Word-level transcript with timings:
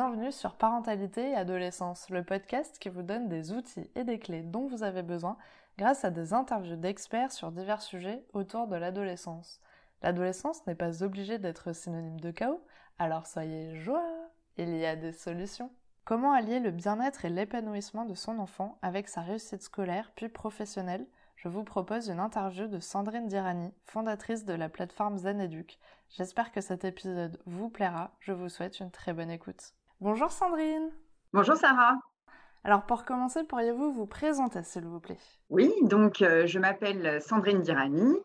bienvenue 0.00 0.32
sur 0.32 0.54
Parentalité 0.54 1.32
et 1.32 1.34
Adolescence, 1.34 2.08
le 2.08 2.24
podcast 2.24 2.78
qui 2.78 2.88
vous 2.88 3.02
donne 3.02 3.28
des 3.28 3.52
outils 3.52 3.90
et 3.94 4.02
des 4.02 4.18
clés 4.18 4.40
dont 4.40 4.66
vous 4.66 4.82
avez 4.82 5.02
besoin 5.02 5.36
grâce 5.76 6.06
à 6.06 6.10
des 6.10 6.32
interviews 6.32 6.76
d'experts 6.76 7.32
sur 7.32 7.52
divers 7.52 7.82
sujets 7.82 8.24
autour 8.32 8.66
de 8.66 8.76
l'adolescence. 8.76 9.60
L'adolescence 10.00 10.66
n'est 10.66 10.74
pas 10.74 11.02
obligée 11.02 11.38
d'être 11.38 11.74
synonyme 11.74 12.18
de 12.18 12.30
chaos, 12.30 12.64
alors 12.98 13.26
soyez 13.26 13.76
joie, 13.76 14.02
il 14.56 14.74
y 14.74 14.86
a 14.86 14.96
des 14.96 15.12
solutions. 15.12 15.70
Comment 16.06 16.32
allier 16.32 16.60
le 16.60 16.70
bien-être 16.70 17.26
et 17.26 17.28
l'épanouissement 17.28 18.06
de 18.06 18.14
son 18.14 18.38
enfant 18.38 18.78
avec 18.80 19.06
sa 19.06 19.20
réussite 19.20 19.62
scolaire 19.62 20.12
puis 20.16 20.30
professionnelle? 20.30 21.06
Je 21.36 21.48
vous 21.48 21.62
propose 21.62 22.08
une 22.08 22.20
interview 22.20 22.68
de 22.68 22.80
Sandrine 22.80 23.26
Dirani, 23.26 23.70
fondatrice 23.84 24.46
de 24.46 24.54
la 24.54 24.70
plateforme 24.70 25.18
Zeneduc. 25.18 25.78
J'espère 26.08 26.52
que 26.52 26.62
cet 26.62 26.86
épisode 26.86 27.38
vous 27.44 27.68
plaira. 27.68 28.12
Je 28.20 28.32
vous 28.32 28.48
souhaite 28.48 28.80
une 28.80 28.90
très 28.90 29.12
bonne 29.12 29.30
écoute. 29.30 29.74
Bonjour 30.02 30.30
Sandrine. 30.30 30.88
Bonjour 31.34 31.56
Sarah. 31.56 31.98
Alors 32.64 32.86
pour 32.86 33.04
commencer, 33.04 33.44
pourriez-vous 33.44 33.92
vous 33.92 34.06
présenter 34.06 34.62
s'il 34.62 34.86
vous 34.86 34.98
plaît? 34.98 35.18
Oui, 35.50 35.70
donc 35.82 36.22
euh, 36.22 36.46
je 36.46 36.58
m'appelle 36.58 37.20
Sandrine 37.20 37.60
Dirani. 37.60 38.16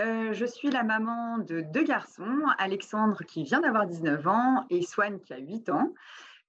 Euh, 0.00 0.32
je 0.32 0.46
suis 0.46 0.70
la 0.70 0.84
maman 0.84 1.36
de 1.36 1.60
deux 1.60 1.82
garçons, 1.82 2.38
Alexandre 2.56 3.24
qui 3.24 3.44
vient 3.44 3.60
d'avoir 3.60 3.86
19 3.86 4.26
ans 4.26 4.64
et 4.70 4.80
Swan 4.80 5.20
qui 5.20 5.34
a 5.34 5.38
8 5.38 5.68
ans, 5.68 5.92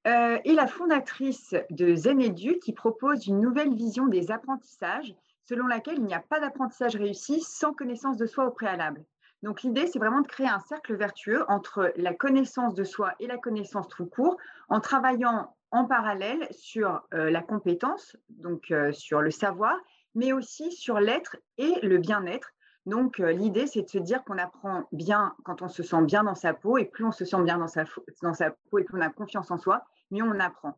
euh, 0.08 0.38
et 0.46 0.54
la 0.54 0.66
fondatrice 0.66 1.56
de 1.72 1.94
Zenedu 1.96 2.58
qui 2.60 2.72
propose 2.72 3.28
une 3.28 3.42
nouvelle 3.42 3.76
vision 3.76 4.08
des 4.08 4.32
apprentissages 4.32 5.14
selon 5.44 5.68
laquelle 5.68 5.98
il 5.98 6.06
n'y 6.06 6.14
a 6.14 6.22
pas 6.22 6.40
d'apprentissage 6.40 6.96
réussi 6.96 7.42
sans 7.42 7.74
connaissance 7.74 8.16
de 8.16 8.28
soi 8.28 8.46
au 8.46 8.52
préalable. 8.52 9.04
Donc 9.42 9.64
l'idée, 9.64 9.88
c'est 9.88 10.00
vraiment 10.00 10.22
de 10.22 10.28
créer 10.28 10.50
un 10.50 10.60
cercle 10.60 10.96
vertueux 10.96 11.46
entre 11.48 11.94
la 11.96 12.14
connaissance 12.14 12.74
de 12.74 12.84
soi 12.84 13.14
et 13.20 13.28
la 13.28 13.38
connaissance 13.38 13.88
tout 13.88 14.06
court, 14.06 14.38
en 14.68 14.82
travaillant 14.82 15.56
en 15.72 15.86
parallèle 15.86 16.48
sur 16.52 17.02
euh, 17.14 17.30
la 17.30 17.42
compétence, 17.42 18.18
donc 18.30 18.72
euh, 18.72 18.92
sur 18.92 19.22
le 19.22 19.32
savoir, 19.32 19.78
mais 20.16 20.34
aussi 20.34 20.72
sur 20.72 21.00
l'être 21.00 21.38
et 21.58 21.74
le 21.84 22.00
bien-être. 22.00 22.52
Donc 22.86 23.20
euh, 23.20 23.32
l'idée, 23.32 23.68
c'est 23.68 23.84
de 23.84 23.90
se 23.90 24.00
dire 24.00 24.24
qu'on 24.24 24.38
apprend 24.38 24.88
bien 24.92 25.36
quand 25.44 25.62
on 25.62 25.68
se 25.68 25.84
sent 25.84 26.02
bien 26.04 26.24
dans 26.24 26.36
sa 26.36 26.54
peau, 26.54 26.78
et 26.78 26.86
plus 26.86 27.06
on 27.06 27.12
se 27.12 27.24
sent 27.24 27.42
bien 27.44 27.60
dans 27.60 27.68
sa, 27.68 27.86
dans 28.22 28.34
sa 28.34 28.52
peau 28.72 28.80
et 28.80 28.84
plus 28.84 28.98
on 28.98 29.02
a 29.02 29.10
confiance 29.10 29.52
en 29.52 29.58
soi, 29.58 29.86
mieux 30.12 30.24
on 30.24 30.40
apprend. 30.40 30.78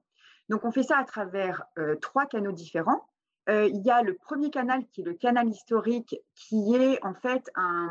Donc 0.50 0.66
on 0.66 0.72
fait 0.72 0.84
ça 0.84 0.98
à 0.98 1.06
travers 1.06 1.64
trois 2.02 2.25
canaux 2.25 2.52
différents. 2.52 3.08
il 3.48 3.81
y 3.86 3.90
a 3.90 4.02
le 4.02 4.16
premier 4.16 4.50
canal 4.50 4.86
qui 4.88 5.00
est 5.00 5.06
le 5.06 5.14
canal 5.14 5.48
historique, 5.48 6.18
qui 6.36 6.75
est 6.75 7.02
en 7.06 7.14
fait 7.14 7.50
un, 7.56 7.90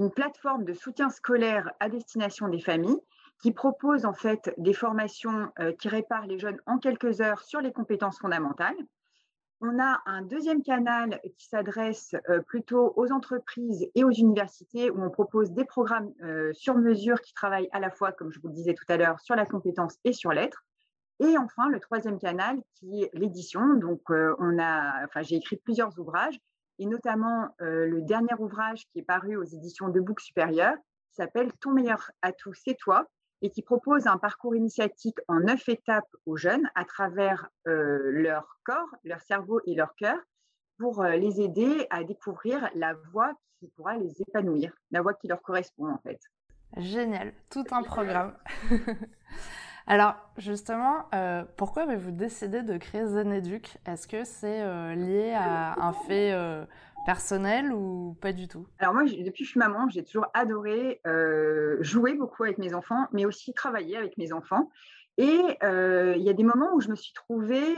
une 0.00 0.10
plateforme 0.10 0.64
de 0.64 0.72
soutien 0.72 1.10
scolaire 1.10 1.70
à 1.78 1.90
destination 1.90 2.48
des 2.48 2.58
familles 2.58 2.98
qui 3.42 3.52
propose 3.52 4.06
en 4.06 4.14
fait 4.14 4.52
des 4.56 4.72
formations 4.72 5.52
euh, 5.60 5.72
qui 5.72 5.88
réparent 5.88 6.26
les 6.26 6.38
jeunes 6.38 6.58
en 6.64 6.78
quelques 6.78 7.20
heures 7.20 7.42
sur 7.42 7.60
les 7.60 7.70
compétences 7.70 8.18
fondamentales. 8.18 8.76
On 9.60 9.78
a 9.78 10.00
un 10.06 10.22
deuxième 10.22 10.62
canal 10.62 11.20
qui 11.36 11.46
s'adresse 11.46 12.14
euh, 12.30 12.40
plutôt 12.40 12.94
aux 12.96 13.12
entreprises 13.12 13.90
et 13.94 14.02
aux 14.02 14.10
universités 14.10 14.90
où 14.90 15.02
on 15.04 15.10
propose 15.10 15.52
des 15.52 15.66
programmes 15.66 16.10
euh, 16.22 16.50
sur 16.54 16.76
mesure 16.76 17.20
qui 17.20 17.34
travaillent 17.34 17.68
à 17.72 17.78
la 17.78 17.90
fois, 17.90 18.10
comme 18.12 18.32
je 18.32 18.40
vous 18.40 18.48
le 18.48 18.54
disais 18.54 18.72
tout 18.72 18.86
à 18.88 18.96
l'heure, 18.96 19.20
sur 19.20 19.36
la 19.36 19.44
compétence 19.44 19.98
et 20.04 20.14
sur 20.14 20.32
l'être. 20.32 20.64
Et 21.22 21.36
enfin, 21.36 21.68
le 21.68 21.78
troisième 21.78 22.18
canal 22.18 22.56
qui 22.72 23.02
est 23.02 23.10
l'édition. 23.12 23.74
Donc, 23.74 24.00
on 24.08 24.58
a, 24.58 25.04
enfin, 25.04 25.20
j'ai 25.20 25.36
écrit 25.36 25.56
plusieurs 25.56 25.98
ouvrages 25.98 26.40
et 26.80 26.86
notamment 26.86 27.54
euh, 27.60 27.86
le 27.86 28.00
dernier 28.00 28.34
ouvrage 28.38 28.86
qui 28.88 28.98
est 28.98 29.04
paru 29.04 29.36
aux 29.36 29.44
éditions 29.44 29.90
de 29.90 30.00
Bouc 30.00 30.20
Supérieur, 30.20 30.74
qui 31.10 31.16
s'appelle 31.16 31.52
Ton 31.60 31.72
meilleur 31.72 32.10
atout, 32.22 32.54
c'est 32.54 32.74
toi, 32.74 33.06
et 33.42 33.50
qui 33.50 33.62
propose 33.62 34.06
un 34.06 34.16
parcours 34.16 34.56
initiatique 34.56 35.18
en 35.28 35.40
neuf 35.40 35.68
étapes 35.68 36.08
aux 36.24 36.36
jeunes 36.36 36.68
à 36.74 36.84
travers 36.86 37.48
euh, 37.68 37.98
leur 38.12 38.58
corps, 38.64 38.88
leur 39.04 39.20
cerveau 39.20 39.60
et 39.66 39.74
leur 39.74 39.94
cœur 39.94 40.16
pour 40.78 41.02
euh, 41.02 41.16
les 41.16 41.42
aider 41.42 41.86
à 41.90 42.02
découvrir 42.02 42.70
la 42.74 42.94
voie 43.12 43.34
qui 43.58 43.68
pourra 43.68 43.98
les 43.98 44.22
épanouir, 44.22 44.72
la 44.90 45.02
voie 45.02 45.12
qui 45.12 45.28
leur 45.28 45.42
correspond 45.42 45.90
en 45.90 45.98
fait. 45.98 46.20
Génial, 46.78 47.34
tout 47.50 47.64
un 47.72 47.82
programme. 47.82 48.36
Alors, 49.90 50.14
justement, 50.36 51.06
euh, 51.16 51.42
pourquoi 51.56 51.82
avez-vous 51.82 52.12
décidé 52.12 52.62
de 52.62 52.76
créer 52.76 53.06
Zeneduc? 53.06 53.76
Est-ce 53.84 54.06
que 54.06 54.22
c'est 54.22 54.62
euh, 54.62 54.94
lié 54.94 55.32
à 55.32 55.84
un 55.84 55.92
fait 55.92 56.30
euh, 56.30 56.64
personnel 57.06 57.72
ou 57.72 58.16
pas 58.20 58.32
du 58.32 58.46
tout? 58.46 58.68
Alors 58.78 58.94
moi, 58.94 59.02
depuis 59.02 59.42
que 59.42 59.44
je 59.46 59.50
suis 59.50 59.58
maman, 59.58 59.88
j'ai 59.88 60.04
toujours 60.04 60.28
adoré 60.32 61.00
jouer 61.80 62.14
beaucoup 62.14 62.44
avec 62.44 62.58
mes 62.58 62.72
enfants, 62.72 63.08
mais 63.12 63.26
aussi 63.26 63.52
travailler 63.52 63.96
avec 63.96 64.16
mes 64.16 64.32
enfants. 64.32 64.70
Et 65.18 65.58
il 65.60 66.22
y 66.22 66.30
a 66.30 66.34
des 66.34 66.44
moments 66.44 66.72
où 66.72 66.80
je 66.80 66.88
me 66.88 66.94
suis 66.94 67.12
trouvée, 67.12 67.74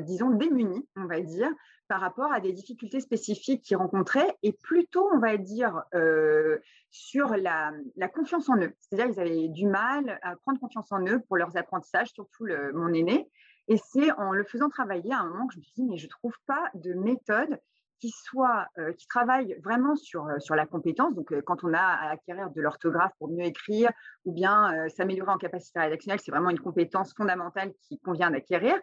disons, 0.00 0.30
démunie, 0.30 0.88
on 0.96 1.04
va 1.04 1.20
dire, 1.20 1.50
par 1.90 2.00
rapport 2.00 2.32
à 2.32 2.38
des 2.38 2.52
difficultés 2.52 3.00
spécifiques 3.00 3.62
qu'ils 3.62 3.76
rencontraient 3.76 4.38
et 4.44 4.52
plutôt, 4.52 5.10
on 5.12 5.18
va 5.18 5.36
dire, 5.36 5.82
euh, 5.96 6.60
sur 6.92 7.34
la, 7.34 7.72
confiance 8.14 8.48
en 8.48 8.56
eux. 8.58 8.72
C'est-à-dire 8.78 9.12
qu'ils 9.12 9.20
avaient 9.20 9.48
du 9.48 9.66
mal 9.66 10.20
à 10.22 10.36
prendre 10.36 10.60
confiance 10.60 10.92
en 10.92 11.04
eux 11.04 11.18
pour 11.26 11.36
leurs 11.36 11.56
apprentissages, 11.56 12.12
surtout 12.12 12.44
le, 12.44 12.72
mon 12.74 12.94
aîné. 12.94 13.28
Et 13.66 13.76
c'est 13.76 14.12
en 14.12 14.30
le 14.30 14.44
faisant 14.44 14.68
travailler 14.68 15.12
à 15.12 15.18
un 15.18 15.24
moment 15.26 15.48
que 15.48 15.54
je 15.54 15.58
me 15.58 15.64
suis 15.64 15.82
dit, 15.82 15.84
mais 15.84 15.96
je 15.96 16.04
ne 16.04 16.10
trouve 16.10 16.36
pas 16.46 16.70
de 16.74 16.94
méthode 16.94 17.58
qui 17.98 18.10
soit, 18.10 18.68
euh, 18.78 18.92
qui 18.92 19.08
travaille 19.08 19.58
vraiment 19.60 19.96
sur, 19.96 20.28
euh, 20.28 20.38
sur 20.38 20.54
la 20.54 20.66
compétence. 20.66 21.12
Donc, 21.16 21.34
quand 21.42 21.64
on 21.64 21.74
a 21.74 21.80
à 21.80 22.10
acquérir 22.10 22.50
de 22.50 22.60
l'orthographe 22.60 23.12
pour 23.18 23.30
mieux 23.32 23.46
écrire 23.46 23.90
ou 24.24 24.30
bien 24.32 24.88
s'améliorer 24.90 25.32
en 25.32 25.38
capacité 25.38 25.80
rédactionnelle, 25.80 26.20
c'est 26.24 26.30
vraiment 26.30 26.50
une 26.50 26.60
compétence 26.60 27.12
fondamentale 27.14 27.72
qui 27.82 27.98
convient 27.98 28.30
d'acquérir. 28.30 28.80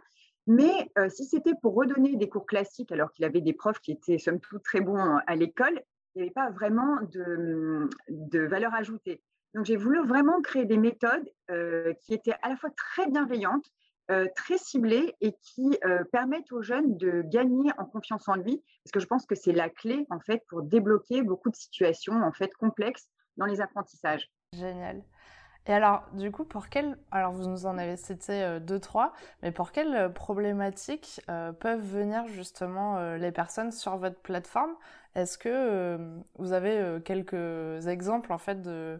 Mais 0.47 0.89
euh, 0.97 1.09
si 1.09 1.25
c'était 1.25 1.53
pour 1.61 1.75
redonner 1.75 2.15
des 2.15 2.29
cours 2.29 2.45
classiques 2.45 2.93
alors 2.93 3.11
qu'il 3.11 3.25
avait 3.25 3.41
des 3.41 3.53
profs 3.53 3.79
qui 3.79 3.91
étaient 3.91 4.17
somme 4.17 4.39
toute 4.39 4.63
très 4.63 4.79
bons 4.79 4.97
euh, 4.97 5.17
à 5.27 5.35
l'école, 5.35 5.81
il 6.15 6.19
n'y 6.19 6.21
avait 6.23 6.33
pas 6.33 6.49
vraiment 6.49 7.01
de, 7.11 7.89
de, 8.09 8.39
valeur 8.39 8.73
ajoutée. 8.73 9.21
Donc 9.53 9.65
j'ai 9.65 9.75
voulu 9.75 10.01
vraiment 10.07 10.41
créer 10.41 10.65
des 10.65 10.77
méthodes 10.77 11.29
euh, 11.51 11.93
qui 12.01 12.13
étaient 12.13 12.35
à 12.41 12.49
la 12.49 12.55
fois 12.55 12.69
très 12.71 13.07
bienveillantes, 13.09 13.65
très 14.37 14.57
ciblées 14.57 15.15
et 15.19 15.33
qui 15.41 15.77
permettent 16.13 16.53
aux 16.53 16.61
jeunes 16.61 16.95
de 16.95 17.23
gagner 17.23 17.69
en 17.77 17.83
confiance 17.83 18.29
en 18.29 18.35
lui, 18.35 18.63
parce 18.81 18.93
que 18.93 19.01
je 19.01 19.05
pense 19.05 19.25
que 19.25 19.35
c'est 19.35 19.51
la 19.51 19.69
clé 19.69 20.07
en 20.09 20.21
fait 20.21 20.45
pour 20.47 20.61
débloquer 20.61 21.23
beaucoup 21.23 21.49
de 21.49 21.57
situations 21.57 22.13
en 22.23 22.31
fait 22.31 22.53
complexes 22.53 23.09
dans 23.35 23.45
les 23.45 23.59
apprentissages. 23.59 24.31
Génial. 24.53 25.03
Et 25.67 25.73
alors, 25.73 26.03
du 26.13 26.31
coup, 26.31 26.45
pour 26.45 26.69
quelles, 26.69 26.97
alors 27.11 27.33
vous 27.33 27.47
nous 27.47 27.65
en 27.65 27.77
avez 27.77 27.97
cité 27.97 28.41
euh, 28.41 28.59
deux, 28.59 28.79
trois, 28.79 29.11
mais 29.43 29.51
pour 29.51 29.73
quelles 29.73 29.95
euh, 29.95 30.09
problématiques 30.09 31.19
euh, 31.29 31.51
peuvent 31.51 31.85
venir 31.85 32.25
justement 32.29 33.15
les 33.15 33.31
personnes 33.31 33.71
sur 33.71 33.97
votre 33.97 34.19
plateforme? 34.19 34.73
Est-ce 35.15 35.37
que 35.37 35.97
vous 36.37 36.53
avez 36.53 36.99
quelques 37.03 37.87
exemples 37.87 38.31
en 38.31 38.37
fait 38.37 38.61
de, 38.61 38.99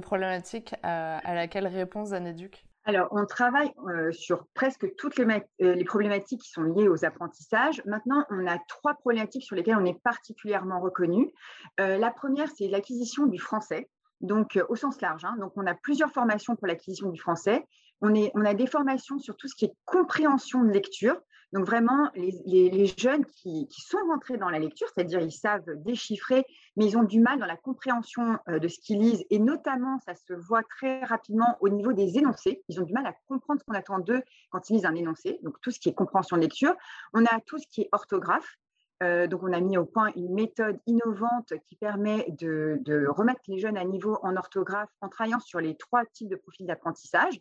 problématiques 0.00 0.74
à, 0.82 1.18
à 1.18 1.34
laquelle 1.34 1.66
répond 1.66 2.04
Zaneduc? 2.04 2.66
Alors, 2.84 3.08
on 3.10 3.24
travaille 3.24 3.72
sur 4.12 4.46
presque 4.54 4.94
toutes 4.96 5.16
les, 5.16 5.26
les, 5.58 5.84
problématiques 5.84 6.42
qui 6.42 6.50
sont 6.50 6.62
liées 6.62 6.88
aux 6.88 7.04
apprentissages. 7.04 7.82
Maintenant, 7.86 8.24
on 8.30 8.46
a 8.46 8.58
trois 8.68 8.94
problématiques 8.94 9.44
sur 9.44 9.56
lesquelles 9.56 9.78
on 9.80 9.86
est 9.86 10.00
particulièrement 10.02 10.78
reconnu. 10.78 11.32
la 11.78 12.10
première, 12.10 12.48
c'est 12.56 12.68
l'acquisition 12.68 13.26
du 13.26 13.38
français 13.38 13.88
donc 14.20 14.56
euh, 14.56 14.64
au 14.68 14.76
sens 14.76 15.00
large. 15.00 15.24
Hein. 15.24 15.36
Donc, 15.38 15.52
on 15.56 15.66
a 15.66 15.74
plusieurs 15.74 16.10
formations 16.10 16.56
pour 16.56 16.66
l'acquisition 16.66 17.10
du 17.10 17.20
français. 17.20 17.66
On, 18.00 18.14
est, 18.14 18.30
a 18.34 18.54
des 18.54 18.66
formations 18.66 19.18
sur 19.18 19.36
tout 19.36 19.48
ce 19.48 19.54
qui 19.54 19.64
est 19.64 19.74
compréhension 19.84 20.62
de 20.62 20.70
lecture. 20.70 21.16
Donc, 21.52 21.64
vraiment, 21.64 22.10
les, 22.14 22.86
jeunes 22.98 23.24
qui, 23.24 23.68
sont 23.70 23.98
rentrés 24.08 24.36
dans 24.36 24.50
la 24.50 24.58
lecture, 24.58 24.88
c'est-à-dire 24.92 25.20
ils 25.20 25.32
savent 25.32 25.64
déchiffrer, 25.76 26.44
mais 26.76 26.86
ils 26.86 26.98
ont 26.98 27.04
du 27.04 27.20
mal 27.20 27.38
dans 27.38 27.46
la 27.46 27.56
compréhension 27.56 28.38
euh, 28.48 28.58
de 28.58 28.68
ce 28.68 28.78
qu'ils 28.80 28.98
lisent. 28.98 29.24
Et 29.30 29.38
notamment, 29.38 29.98
ça 30.04 30.14
se 30.14 30.34
voit 30.34 30.62
très 30.64 31.04
rapidement 31.04 31.56
au 31.60 31.68
niveau 31.68 31.92
des 31.92 32.18
énoncés. 32.18 32.62
Ils 32.68 32.80
ont 32.80 32.84
du 32.84 32.92
mal 32.92 33.06
à 33.06 33.14
comprendre 33.28 33.60
ce 33.60 33.64
qu'on 33.64 33.78
attend 33.78 33.98
d'eux 34.00 34.22
quand 34.50 34.68
ils 34.68 34.74
lisent 34.74 34.86
un 34.86 34.94
énoncé. 34.94 35.38
Donc, 35.42 35.60
tout 35.62 35.70
ce 35.70 35.78
qui 35.78 35.88
est 35.88 35.94
compréhension 35.94 36.36
de 36.36 36.42
lecture. 36.42 36.74
On 37.14 37.24
a 37.24 37.40
tout 37.46 37.58
ce 37.58 37.66
qui 37.68 37.82
est 37.82 37.88
orthographe. 37.92 38.58
Euh, 39.02 39.26
donc, 39.26 39.42
on 39.42 39.52
a 39.52 39.60
mis 39.60 39.76
au 39.76 39.84
point 39.84 40.10
une 40.16 40.32
méthode 40.32 40.78
innovante 40.86 41.52
qui 41.66 41.76
permet 41.76 42.26
de, 42.38 43.06
remettre 43.08 43.40
les 43.48 43.58
jeunes 43.58 43.76
à 43.76 43.84
niveau 43.84 44.18
en 44.22 44.36
orthographe 44.36 44.90
en 45.00 45.08
travaillant 45.08 45.40
sur 45.40 45.60
les 45.60 45.76
trois 45.76 46.04
types 46.06 46.28
de 46.28 46.36
profils 46.36 46.66
d'apprentissage. 46.66 47.40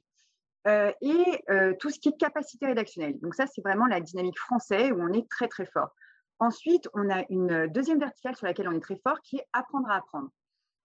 Euh, 0.68 0.92
et 1.02 1.44
euh, 1.52 1.74
tout 1.80 1.92
ce 1.92 2.00
qui 2.00 2.10
est 2.10 2.18
capacité 2.18 2.66
rédactionnelle. 2.66 3.20
Donc 3.20 3.36
ça, 3.36 3.46
c'est 3.46 3.62
vraiment 3.62 3.86
la 3.86 4.02
dynamique 4.02 4.40
française 4.40 4.92
où 4.92 5.00
on 5.00 5.14
est 5.14 5.30
très, 5.30 5.48
très 5.48 5.68
fort. 5.68 5.92
Ensuite, 6.40 6.90
on 6.96 7.10
a 7.12 7.24
une 7.30 7.68
deuxième 7.68 8.00
verticale 8.00 8.36
sur 8.36 8.48
laquelle 8.48 8.68
on 8.68 8.72
est 8.72 8.82
très 8.82 8.98
fort 8.98 9.22
qui 9.22 9.38
est 9.38 9.46
apprendre 9.54 9.88
à 9.90 9.98
apprendre. 9.98 10.30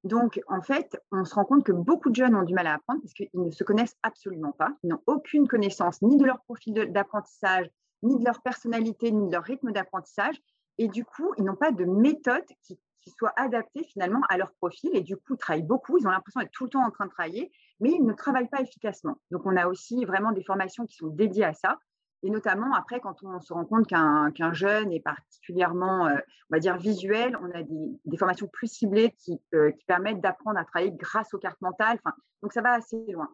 Donc, 0.04 0.40
en 0.48 0.60
fait, 0.62 0.98
on 1.12 1.24
se 1.24 1.34
rend 1.34 1.44
compte 1.44 1.64
que 1.64 1.72
beaucoup 1.72 2.10
de 2.10 2.14
jeunes 2.14 2.34
ont 2.34 2.42
du 2.42 2.54
mal 2.54 2.66
à 2.66 2.74
apprendre 2.74 3.00
parce 3.00 3.14
qu'ils 3.14 3.28
ne 3.34 3.50
se 3.50 3.64
connaissent 3.64 3.96
absolument 4.02 4.52
pas. 4.52 4.70
Ils 4.82 4.90
n'ont 4.90 5.02
aucune 5.06 5.48
connaissance 5.48 6.00
ni 6.02 6.16
de 6.16 6.24
leur 6.24 6.40
profil 6.42 6.74
d'apprentissage, 6.74 7.66
ni 8.02 8.18
de 8.18 8.24
leur 8.24 8.40
personnalité, 8.42 9.10
ni 9.10 9.28
de 9.28 9.32
leur 9.32 9.44
rythme 9.44 9.72
d'apprentissage. 9.72 10.40
Et 10.80 10.88
du 10.88 11.04
coup, 11.04 11.34
ils 11.36 11.44
n'ont 11.44 11.56
pas 11.56 11.72
de 11.72 11.84
méthode 11.84 12.46
qui, 12.62 12.80
soit 13.18 13.32
adaptée 13.36 13.84
finalement 13.84 14.20
à 14.30 14.38
leur 14.38 14.50
profil. 14.52 14.90
Et 14.94 15.02
du 15.02 15.16
coup, 15.16 15.34
ils 15.34 15.36
travaillent 15.36 15.62
beaucoup. 15.62 15.98
Ils 15.98 16.06
ont 16.06 16.10
l'impression 16.10 16.40
d'être 16.40 16.52
tout 16.52 16.64
le 16.64 16.70
temps 16.70 16.84
en 16.84 16.90
train 16.90 17.04
de 17.04 17.10
travailler, 17.10 17.52
mais 17.80 17.90
ils 17.90 18.02
ne 18.02 18.14
travaillent 18.14 18.48
pas 18.48 18.62
efficacement. 18.62 19.20
Donc, 19.30 19.42
on 19.44 19.56
a 19.56 19.66
aussi 19.66 20.06
vraiment 20.06 20.32
des 20.32 20.42
formations 20.42 20.86
qui 20.86 20.96
sont 20.96 21.08
dédiées 21.08 21.44
à 21.44 21.52
ça. 21.52 21.78
Et 22.22 22.30
notamment, 22.30 22.72
après, 22.72 22.98
quand 23.00 23.22
on 23.24 23.40
se 23.40 23.52
rend 23.52 23.66
compte 23.66 23.88
qu'un 23.88 24.52
jeune 24.52 24.90
est 24.90 25.00
particulièrement, 25.00 26.06
euh, 26.06 26.14
on 26.50 26.56
va 26.56 26.60
dire, 26.60 26.78
visuel, 26.78 27.36
on 27.42 27.50
a 27.50 27.62
des, 27.62 28.16
formations 28.16 28.46
plus 28.46 28.72
ciblées 28.72 29.14
qui, 29.18 29.38
euh, 29.54 29.72
qui 29.72 29.84
permettent 29.84 30.22
d'apprendre 30.22 30.58
à 30.58 30.64
travailler 30.64 30.92
grâce 30.92 31.34
aux 31.34 31.38
cartes 31.38 31.60
mentales. 31.60 31.98
Donc, 32.42 32.54
ça 32.54 32.62
va 32.62 32.72
assez 32.72 33.04
loin. 33.08 33.28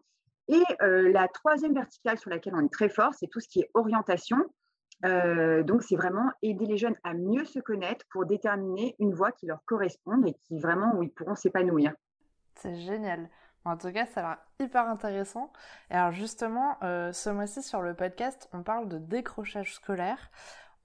Et 0.49 0.63
euh, 0.81 1.13
la 1.13 1.29
troisième 1.29 1.73
verticale 1.73 2.17
sur 2.17 2.29
laquelle 2.29 2.55
on 2.55 2.65
est 2.65 2.73
très 2.73 2.89
fort, 2.89 3.13
c'est 3.13 3.27
tout 3.27 3.39
ce 3.39 3.47
qui 3.47 3.61
est 3.61 3.69
orientation. 3.73 4.37
Donc, 5.03 5.83
c'est 5.83 5.95
vraiment 5.95 6.29
aider 6.41 6.65
les 6.65 6.77
jeunes 6.77 6.95
à 7.03 7.13
mieux 7.13 7.45
se 7.45 7.59
connaître 7.59 8.05
pour 8.09 8.25
déterminer 8.25 8.95
une 8.99 9.13
voie 9.13 9.31
qui 9.31 9.45
leur 9.45 9.63
corresponde 9.65 10.27
et 10.27 10.33
qui 10.33 10.59
vraiment 10.59 10.95
où 10.95 11.03
ils 11.03 11.11
pourront 11.11 11.35
s'épanouir. 11.35 11.93
C'est 12.55 12.75
génial. 12.75 13.29
En 13.67 13.75
tout 13.75 13.91
cas, 13.91 14.05
ça 14.05 14.21
a 14.21 14.23
l'air 14.23 14.37
hyper 14.59 14.87
intéressant. 14.87 15.51
Et 15.91 15.93
alors 15.93 16.11
justement, 16.11 16.77
euh, 16.83 17.11
ce 17.11 17.29
mois-ci 17.29 17.61
sur 17.61 17.81
le 17.81 17.93
podcast, 17.93 18.49
on 18.53 18.63
parle 18.63 18.87
de 18.87 18.97
décrochage 18.97 19.73
scolaire. 19.73 20.31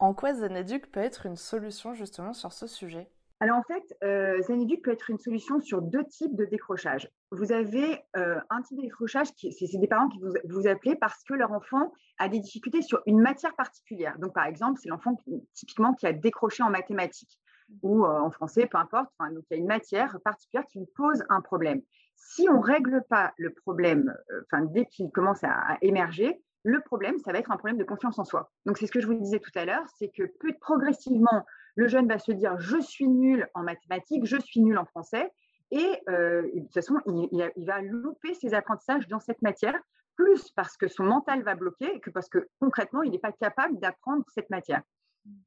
En 0.00 0.14
quoi 0.14 0.34
Zeneduc 0.34 0.90
peut 0.90 1.00
être 1.00 1.26
une 1.26 1.36
solution 1.36 1.94
justement 1.94 2.32
sur 2.32 2.52
ce 2.52 2.66
sujet? 2.66 3.08
Alors 3.42 3.58
en 3.58 3.62
fait, 3.62 3.82
euh, 4.04 4.40
Zeneduc 4.42 4.82
peut 4.82 4.92
être 4.92 5.10
une 5.10 5.18
solution 5.18 5.60
sur 5.60 5.82
deux 5.82 6.04
types 6.04 6.36
de 6.36 6.44
décrochage. 6.44 7.08
Vous 7.30 7.50
avez 7.50 7.98
euh, 8.16 8.38
un 8.50 8.62
type 8.62 8.76
de 8.76 8.82
décrochage, 8.82 9.32
qui, 9.32 9.52
c'est, 9.52 9.78
des 9.78 9.88
parents 9.88 10.08
qui 10.08 10.20
vous, 10.20 10.32
vous 10.48 10.66
appelez 10.68 10.94
parce 10.94 11.22
que 11.24 11.34
leur 11.34 11.52
enfant 11.52 11.92
a 12.18 12.28
des 12.28 12.38
difficultés 12.38 12.82
sur 12.82 13.02
une 13.06 13.20
matière 13.20 13.56
particulière. 13.56 14.18
Donc 14.18 14.32
par 14.32 14.46
exemple, 14.46 14.78
c'est 14.80 14.88
l'enfant 14.88 15.16
typiquement 15.54 15.92
qui 15.94 16.06
a 16.06 16.12
décroché 16.12 16.62
en 16.62 16.70
mathématiques 16.70 17.40
ou 17.82 18.04
en 18.04 18.30
français, 18.30 18.66
peu 18.66 18.78
importe. 18.78 19.10
donc 19.18 19.44
il 19.50 19.54
y 19.54 19.56
a 19.56 19.60
une 19.60 19.66
matière 19.66 20.18
particulière 20.24 20.66
qui 20.70 20.78
lui 20.78 20.86
pose 20.94 21.24
un 21.28 21.40
problème 21.40 21.80
si 22.22 22.48
on 22.48 22.58
ne 22.58 22.64
règle 22.64 23.02
pas 23.08 23.32
le 23.36 23.50
problème, 23.50 24.14
euh, 24.30 24.42
enfin, 24.46 24.64
dès 24.64 24.86
qu'il 24.86 25.10
commence 25.10 25.42
à, 25.44 25.76
émerger, 25.82 26.40
le 26.64 26.80
problème, 26.80 27.18
ça 27.18 27.32
va 27.32 27.38
être 27.38 27.50
un 27.50 27.56
problème 27.56 27.78
de 27.78 27.84
confiance 27.84 28.18
en 28.18 28.24
soi. 28.24 28.50
Donc, 28.66 28.78
c'est 28.78 28.86
ce 28.86 28.92
que 28.92 29.00
je 29.00 29.06
vous 29.06 29.14
disais 29.14 29.40
tout 29.40 29.50
à 29.56 29.64
l'heure, 29.64 29.84
c'est 29.98 30.08
que 30.08 30.22
plus 30.38 30.54
progressivement, 30.54 31.44
le 31.74 31.88
jeune 31.88 32.08
va 32.08 32.18
se 32.18 32.32
dire 32.32 32.58
je 32.58 32.80
suis 32.80 33.08
nul 33.08 33.48
en 33.54 33.62
mathématiques, 33.62 34.26
je 34.26 34.36
suis 34.36 34.60
nul 34.60 34.78
en 34.78 34.84
français, 34.84 35.32
et 35.70 36.02
euh, 36.10 36.42
de 36.42 36.60
toute 36.60 36.74
façon, 36.74 37.00
il, 37.06 37.64
va 37.64 37.80
louper 37.80 38.34
ses 38.34 38.52
apprentissages 38.52 39.08
dans 39.08 39.20
cette 39.20 39.40
matière, 39.40 39.74
plus 40.16 40.50
parce 40.50 40.76
que 40.76 40.86
son 40.86 41.04
mental 41.04 41.42
va 41.42 41.54
bloquer 41.54 41.98
que 42.00 42.10
parce 42.10 42.28
que 42.28 42.46
concrètement, 42.60 43.02
il 43.02 43.10
n'est 43.10 43.18
pas 43.18 43.32
capable 43.32 43.78
d'apprendre 43.78 44.24
cette 44.28 44.50
matière. 44.50 44.82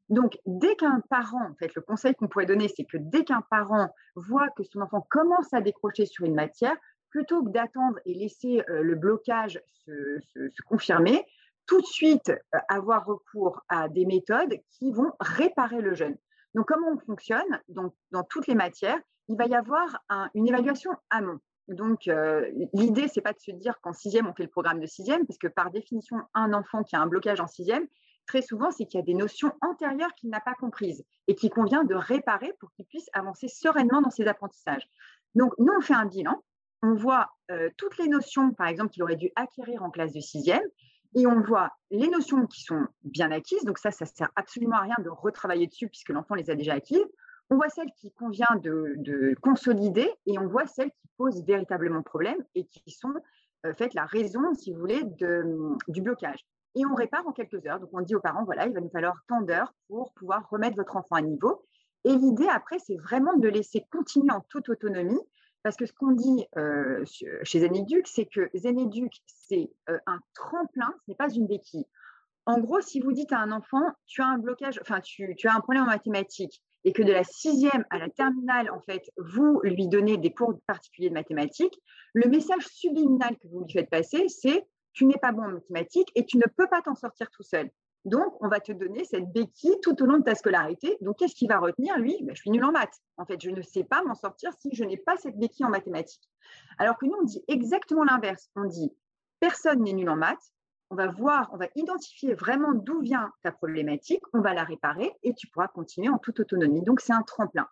Donc, 0.10 0.39
dès 0.48 0.75
qu'un 0.75 1.01
parent, 1.10 1.45
en 1.48 1.54
fait, 1.56 1.75
le 1.75 1.81
conseil 1.81 2.16
qu'on 2.16 2.27
pourrait 2.27 2.48
donner, 2.48 2.69
c'est 2.69 2.86
que 2.86 2.98
dès 2.98 3.24
qu'un 3.24 3.42
parent 3.42 3.94
voit 4.16 4.50
que 4.50 4.63
son 4.63 4.81
enfant 4.81 5.06
commence 5.10 5.54
à 5.54 5.62
décrocher 5.62 6.07
sur 6.07 6.25
une 6.25 6.33
matière, 6.33 6.75
plutôt 7.12 7.44
que 7.44 7.50
d'attendre 7.50 8.00
et 8.06 8.13
laisser 8.13 8.63
euh, 8.69 8.81
le 8.81 8.95
blocage 8.95 9.62
se, 9.86 10.19
confirmer, 10.68 11.25
tout 11.67 11.81
de 11.81 11.85
suite 11.85 12.29
euh, 12.29 12.59
avoir 12.69 13.06
recours 13.06 13.62
à 13.69 13.89
des 13.89 14.06
méthodes 14.06 14.59
qui 14.71 14.91
vont 14.91 15.12
réparer 15.19 15.81
le 15.81 15.94
jeune. 15.94 16.15
Donc, 16.53 16.67
comment 16.67 16.89
on 16.94 16.97
fonctionne 17.00 17.62
donc, 17.67 17.94
Dans 18.12 18.23
toutes 18.23 18.47
les 18.47 18.56
matières, 18.56 19.00
il 19.27 19.38
va 19.38 19.45
y 19.45 19.56
avoir 19.56 19.97
une 20.35 20.47
évaluation 20.47 20.91
amont. 21.09 21.39
Donc, 21.67 22.07
euh, 22.07 22.50
l'idée, 22.73 23.07
c'est 23.07 23.21
pas 23.21 23.33
de 23.33 23.39
se 23.39 23.51
dire 23.51 23.79
qu'en 23.81 23.94
sixième, 23.94 24.27
on 24.27 24.33
fait 24.33 24.44
le 24.44 24.50
programme 24.50 24.79
de 24.79 24.85
sixième, 24.85 25.25
parce 25.25 25.39
que 25.39 25.47
par 25.47 25.71
définition, 25.71 26.17
un 26.33 26.53
enfant 26.53 26.83
qui 26.83 26.95
a 26.95 27.01
un 27.01 27.07
blocage 27.07 27.41
en 27.41 27.47
sixième, 27.47 27.88
très 28.27 28.41
souvent, 28.41 28.71
c'est 28.71 28.85
qu'il 28.85 29.00
y 29.00 29.03
a 29.03 29.06
des 29.06 29.15
notions 29.15 29.51
antérieures 29.62 30.13
qu'il 30.15 30.29
n'a 30.29 30.39
pas 30.39 30.53
comprises 30.53 31.03
et 31.27 31.35
qu'il 31.35 31.50
convient 31.50 31.83
de 31.83 31.95
réparer 31.95 32.53
pour 32.59 32.71
qu'il 32.71 32.85
puisse 32.85 33.09
avancer 33.13 33.47
sereinement 33.47 34.01
dans 34.01 34.12
ses 34.12 34.27
apprentissages. 34.27 34.88
Donc, 35.33 35.53
nous, 35.57 35.73
on 35.75 35.81
fait 35.81 35.95
un 35.95 36.06
bilan, 36.06 36.44
on 36.83 36.94
voit 36.94 37.29
euh, 37.51 37.69
toutes 37.77 37.97
les 37.97 38.07
notions, 38.07 38.53
par 38.53 38.67
exemple, 38.67 38.91
qu'il 38.91 39.03
aurait 39.03 39.15
dû 39.15 39.31
acquérir 39.35 39.83
en 39.83 39.89
classe 39.89 40.13
de 40.13 40.19
sixième, 40.19 40.63
et 41.15 41.25
on 41.27 41.41
voit 41.41 41.71
les 41.91 42.07
notions 42.07 42.45
qui 42.45 42.62
sont 42.62 42.85
bien 43.03 43.31
acquises, 43.31 43.63
donc 43.63 43.77
ça, 43.77 43.91
ça 43.91 44.06
sert 44.06 44.29
absolument 44.35 44.77
à 44.77 44.81
rien 44.81 44.95
de 45.03 45.09
retravailler 45.09 45.67
dessus 45.67 45.88
puisque 45.88 46.09
l'enfant 46.09 46.35
les 46.35 46.50
a 46.50 46.56
déjà 46.56 46.73
acquises. 46.73 47.07
On 47.50 47.56
voit 47.56 47.69
celles 47.69 47.91
qui 47.97 48.12
convient 48.12 48.59
de, 48.62 49.35
consolider 49.41 50.09
et 50.25 50.38
on 50.39 50.47
voit 50.47 50.67
celles 50.67 50.91
qui 50.91 51.07
posent 51.17 51.44
véritablement 51.45 52.01
problème 52.01 52.44
et 52.56 52.65
qui 52.65 52.91
sont 52.91 53.13
euh, 53.65 53.73
faites 53.73 53.94
la 53.94 54.06
raison, 54.06 54.53
si 54.56 54.73
vous 54.73 54.79
voulez, 54.79 55.03
du 55.88 56.01
blocage 56.01 56.45
et 56.75 56.85
on 56.85 56.94
répare 56.94 57.25
en 57.25 57.31
quelques 57.31 57.65
heures. 57.65 57.79
Donc, 57.79 57.89
on 57.94 58.01
dit 58.01 58.15
aux 58.15 58.19
parents, 58.19 58.44
voilà, 58.44 58.67
il 58.67 58.73
va 58.73 58.81
nous 58.81 58.89
falloir 58.89 59.23
tant 59.27 59.41
d'heures 59.41 59.73
pour 59.88 60.13
pouvoir 60.13 60.47
remettre 60.50 60.75
votre 60.75 60.97
enfant 60.97 61.15
à 61.15 61.21
niveau. 61.21 61.65
Et 62.03 62.13
l'idée, 62.13 62.47
après, 62.47 62.77
c'est 62.79 62.97
vraiment 62.97 63.35
de 63.38 63.47
laisser 63.47 63.85
continuer 63.91 64.31
en 64.31 64.41
toute 64.41 64.69
autonomie, 64.69 65.19
parce 65.65 65.77
que 65.77 65.88
ce 65.88 65.94
qu'on 65.94 66.12
dit 66.12 66.45
euh, 66.57 67.03
chez 67.41 67.62
Zeneduc, 67.62 68.07
c'est 68.07 68.27
que 68.27 68.51
Zeneduc, 68.53 69.12
c'est 69.25 69.71
euh, 69.89 69.97
un 70.06 70.19
tremplin, 70.35 70.94
ce 71.00 71.09
n'est 71.09 71.15
pas 71.15 71.33
une 71.33 71.47
béquille. 71.47 71.88
En 72.45 72.59
gros, 72.59 72.81
si 72.81 73.00
vous 73.00 73.13
dites 73.13 73.33
à 73.33 73.39
un 73.39 73.51
enfant, 73.51 73.81
tu 74.06 74.21
as 74.21 74.27
un 74.27 74.38
blocage, 74.38 74.79
enfin, 74.83 75.01
tu, 75.01 75.33
tu 75.35 75.47
as 75.47 75.56
un 75.56 75.62
problème 75.62 75.81
en 75.81 75.88
mathématiques, 75.88 76.62
et 76.83 76.94
que 76.94 77.01
de 77.01 77.12
la 77.12 77.23
sixième 77.23 77.83
à 77.89 77.97
la 77.97 78.09
terminale, 78.09 78.69
en 78.69 78.79
fait, 78.79 79.09
vous 79.17 79.59
lui 79.63 79.88
donnez 79.88 80.17
des 80.17 80.31
cours 80.31 80.53
particuliers 80.67 81.09
de 81.09 81.15
mathématiques, 81.15 81.81
le 82.13 82.29
message 82.29 82.67
subliminal 82.67 83.35
que 83.39 83.47
vous 83.47 83.62
lui 83.62 83.73
faites 83.73 83.89
passer, 83.89 84.27
c'est 84.27 84.67
tu 84.94 85.06
n'es 85.06 85.17
pas 85.19 85.31
bon 85.31 85.45
en 85.45 85.51
mathématiques 85.53 86.12
et 86.13 86.27
tu 86.27 86.38
ne 86.38 86.45
peux 86.56 86.67
pas 86.67 86.83
t'en 86.83 86.94
sortir 86.94 87.27
tout 87.31 87.41
seul. 87.41 87.71
Donc, 88.05 88.35
on 88.39 88.47
va 88.47 88.59
te 88.59 88.71
donner 88.71 89.03
cette 89.03 89.31
béquille 89.31 89.77
tout 89.81 90.01
au 90.01 90.05
long 90.05 90.19
de 90.19 90.23
ta 90.23 90.35
scolarité. 90.35 90.97
Donc, 91.01 91.17
qu'est-ce 91.17 91.35
qu'il 91.35 91.47
va 91.47 91.57
retenir, 91.57 91.97
lui? 91.97 92.17
Ben, 92.21 92.35
Je 92.35 92.41
suis 92.41 92.51
nul 92.51 92.63
en 92.63 92.71
maths. 92.71 93.01
En 93.17 93.25
fait, 93.25 93.41
je 93.41 93.49
ne 93.49 93.61
sais 93.61 93.83
pas 93.83 94.03
m'en 94.03 94.15
sortir 94.15 94.51
si 94.59 94.69
je 94.73 94.83
n'ai 94.83 94.97
pas 94.97 95.17
cette 95.17 95.37
béquille 95.37 95.65
en 95.65 95.69
mathématiques. 95.69 96.29
Alors 96.77 96.97
que 96.97 97.05
nous, 97.05 97.15
on 97.19 97.23
dit 97.23 97.43
exactement 97.47 98.03
l'inverse. 98.03 98.49
On 98.55 98.65
dit, 98.65 98.93
personne 99.39 99.83
n'est 99.83 99.93
nul 99.93 100.09
en 100.09 100.15
maths. 100.15 100.51
On 100.91 100.95
va 100.95 101.07
voir, 101.07 101.49
on 101.51 101.57
va 101.57 101.67
identifier 101.75 102.35
vraiment 102.35 102.73
d'où 102.73 103.01
vient 103.01 103.31
ta 103.41 103.51
problématique, 103.51 104.21
on 104.33 104.41
va 104.41 104.53
la 104.53 104.63
réparer 104.63 105.11
et 105.23 105.33
tu 105.33 105.47
pourras 105.47 105.67
continuer 105.67 106.09
en 106.09 106.19
toute 106.19 106.39
autonomie. 106.39 106.83
Donc, 106.83 107.01
c'est 107.01 107.13
un 107.13 107.23
tremplin. 107.23 107.67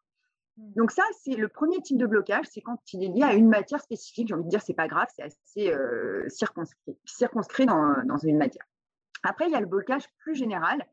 Mmh. 0.57 0.73
Donc 0.75 0.91
ça, 0.91 1.03
c'est 1.23 1.35
le 1.35 1.47
premier 1.47 1.81
type 1.81 1.97
de 1.97 2.05
blocage, 2.05 2.45
c'est 2.51 2.61
quand 2.61 2.79
il 2.93 3.03
est 3.03 3.07
lié 3.07 3.23
à 3.23 3.33
une 3.33 3.49
matière 3.49 3.81
spécifique. 3.81 4.27
J'ai 4.27 4.33
envie 4.33 4.43
de 4.43 4.49
dire, 4.49 4.61
c'est 4.61 4.73
pas 4.73 4.87
grave, 4.87 5.07
c'est 5.15 5.23
assez 5.23 5.73
euh, 5.73 6.27
circonscrit, 6.29 6.97
circonscrit 7.05 7.65
dans, 7.65 8.17
une 8.23 8.37
matière. 8.37 8.65
Après, 9.23 9.45
il 9.47 9.51
y 9.51 9.55
a 9.55 9.59
le 9.59 9.65
blocage 9.65 10.05
plus 10.19 10.35
général. 10.35 10.85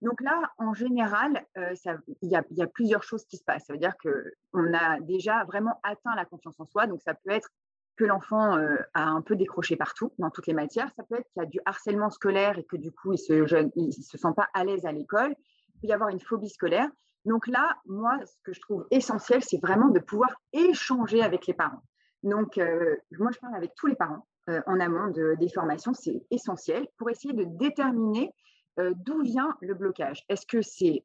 Donc 0.00 0.20
là, 0.20 0.52
en 0.58 0.74
général, 0.74 1.44
euh, 1.56 1.74
il, 2.22 2.30
y 2.30 2.36
a, 2.36 2.66
plusieurs 2.66 3.02
choses 3.02 3.24
qui 3.26 3.36
se 3.36 3.44
passent. 3.44 3.66
Ça 3.66 3.72
veut 3.72 3.78
dire 3.78 3.94
qu'on 4.02 4.74
a 4.74 5.00
déjà 5.00 5.44
vraiment 5.44 5.78
atteint 5.84 6.14
la 6.16 6.24
confiance 6.24 6.58
en 6.58 6.66
soi. 6.66 6.86
Donc 6.86 7.00
ça 7.02 7.14
peut 7.14 7.30
être 7.30 7.50
que 7.96 8.04
l'enfant 8.04 8.56
euh, 8.56 8.76
a 8.94 9.04
un 9.04 9.20
peu 9.20 9.36
décroché 9.36 9.76
partout, 9.76 10.12
dans 10.18 10.30
toutes 10.30 10.46
les 10.46 10.54
matières. 10.54 10.90
Ça 10.96 11.04
peut 11.04 11.16
être 11.16 11.28
qu'il 11.32 11.42
y 11.42 11.46
a 11.46 11.48
du 11.48 11.60
harcèlement 11.66 12.10
scolaire 12.10 12.58
et 12.58 12.64
que 12.64 12.76
du 12.76 12.90
coup, 12.90 13.12
il 13.12 13.42
ne 13.42 13.90
se, 13.90 14.02
se 14.02 14.18
sent 14.18 14.32
pas 14.34 14.48
à 14.54 14.64
l'aise 14.64 14.86
à 14.86 14.92
l'école. 14.92 15.34
Il 15.74 15.80
peut 15.80 15.86
y 15.88 15.92
avoir 15.92 16.08
une 16.08 16.20
phobie 16.20 16.50
scolaire. 16.50 16.88
Donc 17.24 17.46
là, 17.46 17.76
moi, 17.86 18.18
ce 18.24 18.34
que 18.42 18.52
je 18.52 18.60
trouve 18.60 18.86
essentiel, 18.90 19.42
c'est 19.42 19.60
vraiment 19.60 19.88
de 19.88 20.00
pouvoir 20.00 20.34
échanger 20.52 21.22
avec 21.22 21.46
les 21.46 21.54
parents. 21.54 21.82
Donc, 22.22 22.58
euh, 22.58 22.96
moi, 23.18 23.30
je 23.32 23.38
parle 23.38 23.54
avec 23.54 23.74
tous 23.76 23.86
les 23.86 23.94
parents 23.94 24.26
euh, 24.48 24.60
en 24.66 24.80
amont 24.80 25.08
de, 25.08 25.36
des 25.38 25.48
formations, 25.48 25.94
c'est 25.94 26.22
essentiel 26.30 26.86
pour 26.98 27.10
essayer 27.10 27.34
de 27.34 27.44
déterminer 27.44 28.32
euh, 28.78 28.92
d'où 28.96 29.22
vient 29.22 29.56
le 29.60 29.74
blocage. 29.74 30.24
Est-ce 30.28 30.46
que 30.46 30.62
c'est 30.62 31.04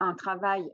un 0.00 0.14
travail, 0.14 0.70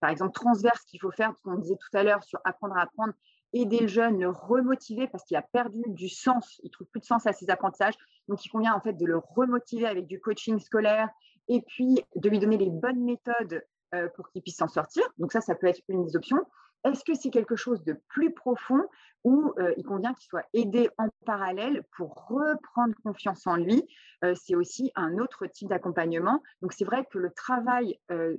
par 0.00 0.10
exemple, 0.10 0.32
transverse 0.32 0.84
qu'il 0.84 1.00
faut 1.00 1.10
faire, 1.10 1.32
ce 1.34 1.42
qu'on 1.42 1.56
disait 1.56 1.76
tout 1.76 1.96
à 1.96 2.04
l'heure 2.04 2.22
sur 2.22 2.38
apprendre 2.44 2.76
à 2.76 2.82
apprendre, 2.82 3.14
aider 3.52 3.80
le 3.80 3.88
jeune, 3.88 4.20
le 4.20 4.28
remotiver 4.28 5.08
parce 5.08 5.24
qu'il 5.24 5.36
a 5.36 5.42
perdu 5.42 5.82
du 5.88 6.08
sens, 6.08 6.60
il 6.62 6.70
trouve 6.70 6.86
plus 6.88 7.00
de 7.00 7.06
sens 7.06 7.26
à 7.26 7.32
ses 7.32 7.50
apprentissages. 7.50 7.94
Donc, 8.28 8.44
il 8.44 8.48
convient 8.48 8.74
en 8.74 8.80
fait 8.80 8.92
de 8.92 9.06
le 9.06 9.18
remotiver 9.18 9.86
avec 9.86 10.06
du 10.06 10.20
coaching 10.20 10.60
scolaire 10.60 11.08
et 11.48 11.62
puis 11.62 12.04
de 12.14 12.28
lui 12.28 12.38
donner 12.38 12.58
les 12.58 12.70
bonnes 12.70 13.02
méthodes 13.02 13.64
euh, 13.92 14.08
pour 14.14 14.30
qu'il 14.30 14.40
puisse 14.40 14.56
s'en 14.56 14.68
sortir. 14.68 15.02
Donc 15.18 15.32
ça, 15.32 15.40
ça 15.40 15.56
peut 15.56 15.66
être 15.66 15.80
une 15.88 16.04
des 16.04 16.14
options. 16.14 16.38
Est-ce 16.84 17.04
que 17.04 17.14
c'est 17.14 17.30
quelque 17.30 17.56
chose 17.56 17.84
de 17.84 17.94
plus 18.08 18.32
profond 18.32 18.82
ou 19.24 19.52
euh, 19.58 19.74
il 19.76 19.84
convient 19.84 20.14
qu'il 20.14 20.28
soit 20.28 20.46
aidé 20.54 20.88
en 20.96 21.08
parallèle 21.26 21.82
pour 21.96 22.26
reprendre 22.28 22.94
confiance 23.04 23.46
en 23.46 23.56
lui? 23.56 23.86
Euh, 24.24 24.34
C'est 24.34 24.54
aussi 24.54 24.90
un 24.94 25.18
autre 25.18 25.46
type 25.46 25.68
d'accompagnement. 25.68 26.42
Donc 26.62 26.72
c'est 26.72 26.84
vrai 26.84 27.04
que 27.10 27.18
le 27.18 27.30
travail, 27.30 27.98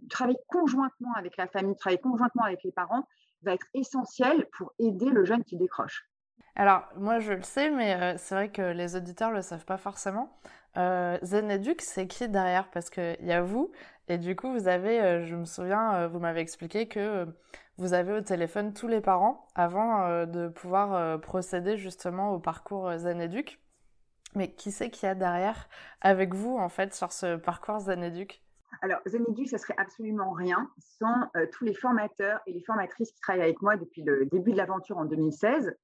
travail 0.09 0.37
conjointement 0.47 1.13
avec 1.15 1.37
la 1.37 1.47
famille, 1.47 1.75
travailler 1.75 2.01
conjointement 2.01 2.43
avec 2.43 2.63
les 2.63 2.71
parents 2.71 3.07
va 3.43 3.53
être 3.53 3.67
essentiel 3.73 4.47
pour 4.57 4.73
aider 4.79 5.09
le 5.09 5.25
jeune 5.25 5.43
qui 5.43 5.57
décroche. 5.57 6.07
Alors, 6.55 6.83
moi, 6.97 7.19
je 7.19 7.33
le 7.33 7.43
sais, 7.43 7.69
mais 7.69 8.17
c'est 8.17 8.35
vrai 8.35 8.51
que 8.51 8.61
les 8.61 8.95
auditeurs 8.95 9.29
ne 9.29 9.37
le 9.37 9.41
savent 9.41 9.65
pas 9.65 9.77
forcément. 9.77 10.37
Euh, 10.77 11.17
Zeneduc, 11.23 11.81
c'est 11.81 12.07
qui 12.07 12.27
derrière? 12.27 12.69
Parce 12.71 12.89
qu'il 12.89 13.17
y 13.21 13.31
a 13.31 13.41
vous, 13.41 13.71
et 14.07 14.17
du 14.17 14.35
coup, 14.35 14.51
vous 14.51 14.67
avez, 14.67 15.01
euh, 15.01 15.25
je 15.25 15.35
me 15.35 15.45
souviens, 15.45 15.93
euh, 15.95 16.07
vous 16.07 16.19
m'avez 16.19 16.41
expliqué 16.41 16.87
que 16.87 16.99
euh, 16.99 17.25
vous 17.81 17.93
avez 17.93 18.13
au 18.13 18.21
téléphone 18.21 18.73
tous 18.73 18.87
les 18.87 19.01
parents 19.01 19.47
avant 19.55 20.25
de 20.25 20.47
pouvoir 20.47 21.19
procéder 21.19 21.77
justement 21.77 22.31
au 22.31 22.39
parcours 22.39 22.95
Zeneduc. 22.95 23.59
Mais 24.35 24.53
qui 24.53 24.71
c'est 24.71 24.89
qu'il 24.89 25.07
y 25.07 25.09
a 25.09 25.15
derrière 25.15 25.67
avec 25.99 26.33
vous, 26.33 26.57
en 26.57 26.69
fait, 26.69 26.93
sur 26.93 27.11
ce 27.11 27.35
parcours 27.35 27.79
Zeneduc 27.79 28.41
alors, 28.81 28.99
Zeneduc, 29.05 29.49
ça 29.49 29.57
serait 29.57 29.75
absolument 29.77 30.31
rien 30.31 30.69
sans 30.79 31.29
tous 31.51 31.65
les 31.65 31.73
formateurs 31.73 32.39
et 32.47 32.53
les 32.53 32.61
formatrices 32.61 33.11
qui 33.11 33.19
travaillent 33.19 33.43
avec 33.43 33.61
moi 33.61 33.75
depuis 33.75 34.01
le 34.01 34.25
début 34.25 34.53
de 34.53 34.57
l'aventure 34.57 34.97
en 34.97 35.03
2016 35.03 35.75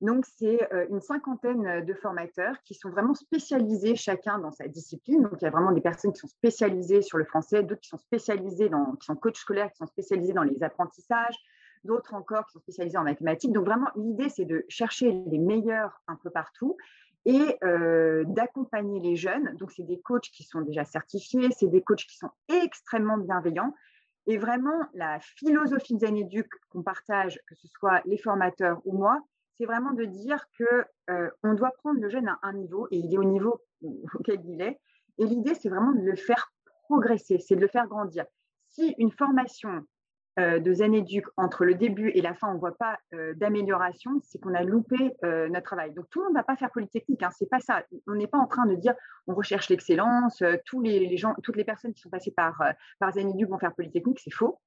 Donc, 0.00 0.24
c'est 0.36 0.60
une 0.90 1.00
cinquantaine 1.00 1.84
de 1.84 1.94
formateurs 1.94 2.54
qui 2.62 2.74
sont 2.74 2.88
vraiment 2.88 3.14
spécialisés 3.14 3.96
chacun 3.96 4.38
dans 4.38 4.52
sa 4.52 4.68
discipline. 4.68 5.22
Donc, 5.22 5.32
il 5.40 5.44
y 5.44 5.48
a 5.48 5.50
vraiment 5.50 5.72
des 5.72 5.80
personnes 5.80 6.12
qui 6.12 6.20
sont 6.20 6.28
spécialisées 6.28 7.02
sur 7.02 7.18
le 7.18 7.24
français, 7.24 7.64
d'autres 7.64 7.80
qui 7.80 7.88
sont 7.88 7.98
spécialisées 7.98 8.68
dans, 8.68 8.94
qui 8.94 9.06
sont 9.06 9.16
coachs 9.16 9.36
scolaires, 9.36 9.72
qui 9.72 9.78
sont 9.78 9.86
spécialisés 9.86 10.32
dans 10.32 10.44
les 10.44 10.62
apprentissages, 10.62 11.34
d'autres 11.82 12.14
encore 12.14 12.46
qui 12.46 12.52
sont 12.52 12.60
spécialisés 12.60 12.96
en 12.96 13.02
mathématiques. 13.02 13.52
Donc, 13.52 13.64
vraiment, 13.64 13.88
l'idée, 13.96 14.28
c'est 14.28 14.44
de 14.44 14.64
chercher 14.68 15.10
les 15.26 15.38
meilleurs 15.38 16.00
un 16.06 16.14
peu 16.14 16.30
partout 16.30 16.76
et 17.24 17.58
d'accompagner 18.24 19.00
les 19.00 19.16
jeunes. 19.16 19.56
Donc, 19.56 19.72
c'est 19.72 19.82
des 19.82 20.00
coachs 20.00 20.30
qui 20.30 20.44
sont 20.44 20.60
déjà 20.60 20.84
certifiés, 20.84 21.48
c'est 21.50 21.66
des 21.66 21.82
coachs 21.82 22.06
qui 22.06 22.16
sont 22.16 22.30
extrêmement 22.48 23.18
bienveillants. 23.18 23.74
Et 24.28 24.38
vraiment, 24.38 24.78
la 24.94 25.18
philosophie 25.20 25.94
de 25.94 26.00
Zen 26.00 26.28
qu'on 26.70 26.82
partage, 26.82 27.40
que 27.48 27.54
ce 27.56 27.66
soit 27.66 28.00
les 28.04 28.18
formateurs 28.18 28.80
ou 28.84 28.96
moi, 28.96 29.20
c'est 29.58 29.66
vraiment 29.66 29.92
de 29.92 30.04
dire 30.04 30.44
que 30.56 30.84
euh, 31.10 31.30
on 31.42 31.54
doit 31.54 31.72
prendre 31.82 32.00
le 32.00 32.08
jeune 32.08 32.28
à 32.28 32.38
un 32.42 32.52
niveau 32.52 32.86
et 32.90 32.98
il 32.98 33.12
est 33.12 33.18
au 33.18 33.24
niveau 33.24 33.60
auquel 34.14 34.40
il 34.44 34.62
est. 34.62 34.80
Et 35.18 35.26
l'idée, 35.26 35.54
c'est 35.54 35.68
vraiment 35.68 35.92
de 35.92 36.00
le 36.00 36.16
faire 36.16 36.52
progresser, 36.84 37.38
c'est 37.40 37.56
de 37.56 37.60
le 37.60 37.68
faire 37.68 37.88
grandir. 37.88 38.24
Si 38.68 38.94
une 38.98 39.10
formation 39.10 39.84
de 40.38 40.72
Zen 40.72 40.94
entre 41.36 41.64
le 41.64 41.74
début 41.74 42.10
et 42.10 42.22
la 42.22 42.34
fin, 42.34 42.48
on 42.50 42.54
ne 42.54 42.58
voit 42.58 42.76
pas 42.76 42.98
euh, 43.14 43.34
d'amélioration, 43.34 44.20
c'est 44.22 44.38
qu'on 44.38 44.54
a 44.54 44.62
loupé 44.62 45.16
euh, 45.24 45.48
notre 45.48 45.64
travail. 45.64 45.92
Donc 45.92 46.08
tout 46.10 46.20
le 46.20 46.26
monde 46.26 46.34
ne 46.34 46.38
va 46.38 46.44
pas 46.44 46.56
faire 46.56 46.70
Polytechnique, 46.70 47.22
hein, 47.22 47.30
c'est 47.36 47.48
pas 47.48 47.60
ça. 47.60 47.82
On 48.06 48.14
n'est 48.14 48.26
pas 48.26 48.38
en 48.38 48.46
train 48.46 48.66
de 48.66 48.74
dire 48.74 48.94
on 49.26 49.34
recherche 49.34 49.68
l'excellence, 49.68 50.42
toutes 50.64 50.86
les 50.86 51.64
personnes 51.64 51.92
qui 51.92 52.00
sont 52.00 52.10
passées 52.10 52.30
par, 52.30 52.62
par 52.98 53.10
vont 53.12 53.58
faire 53.58 53.74
Polytechnique, 53.74 54.20
c'est 54.20 54.32
faux. 54.32 54.58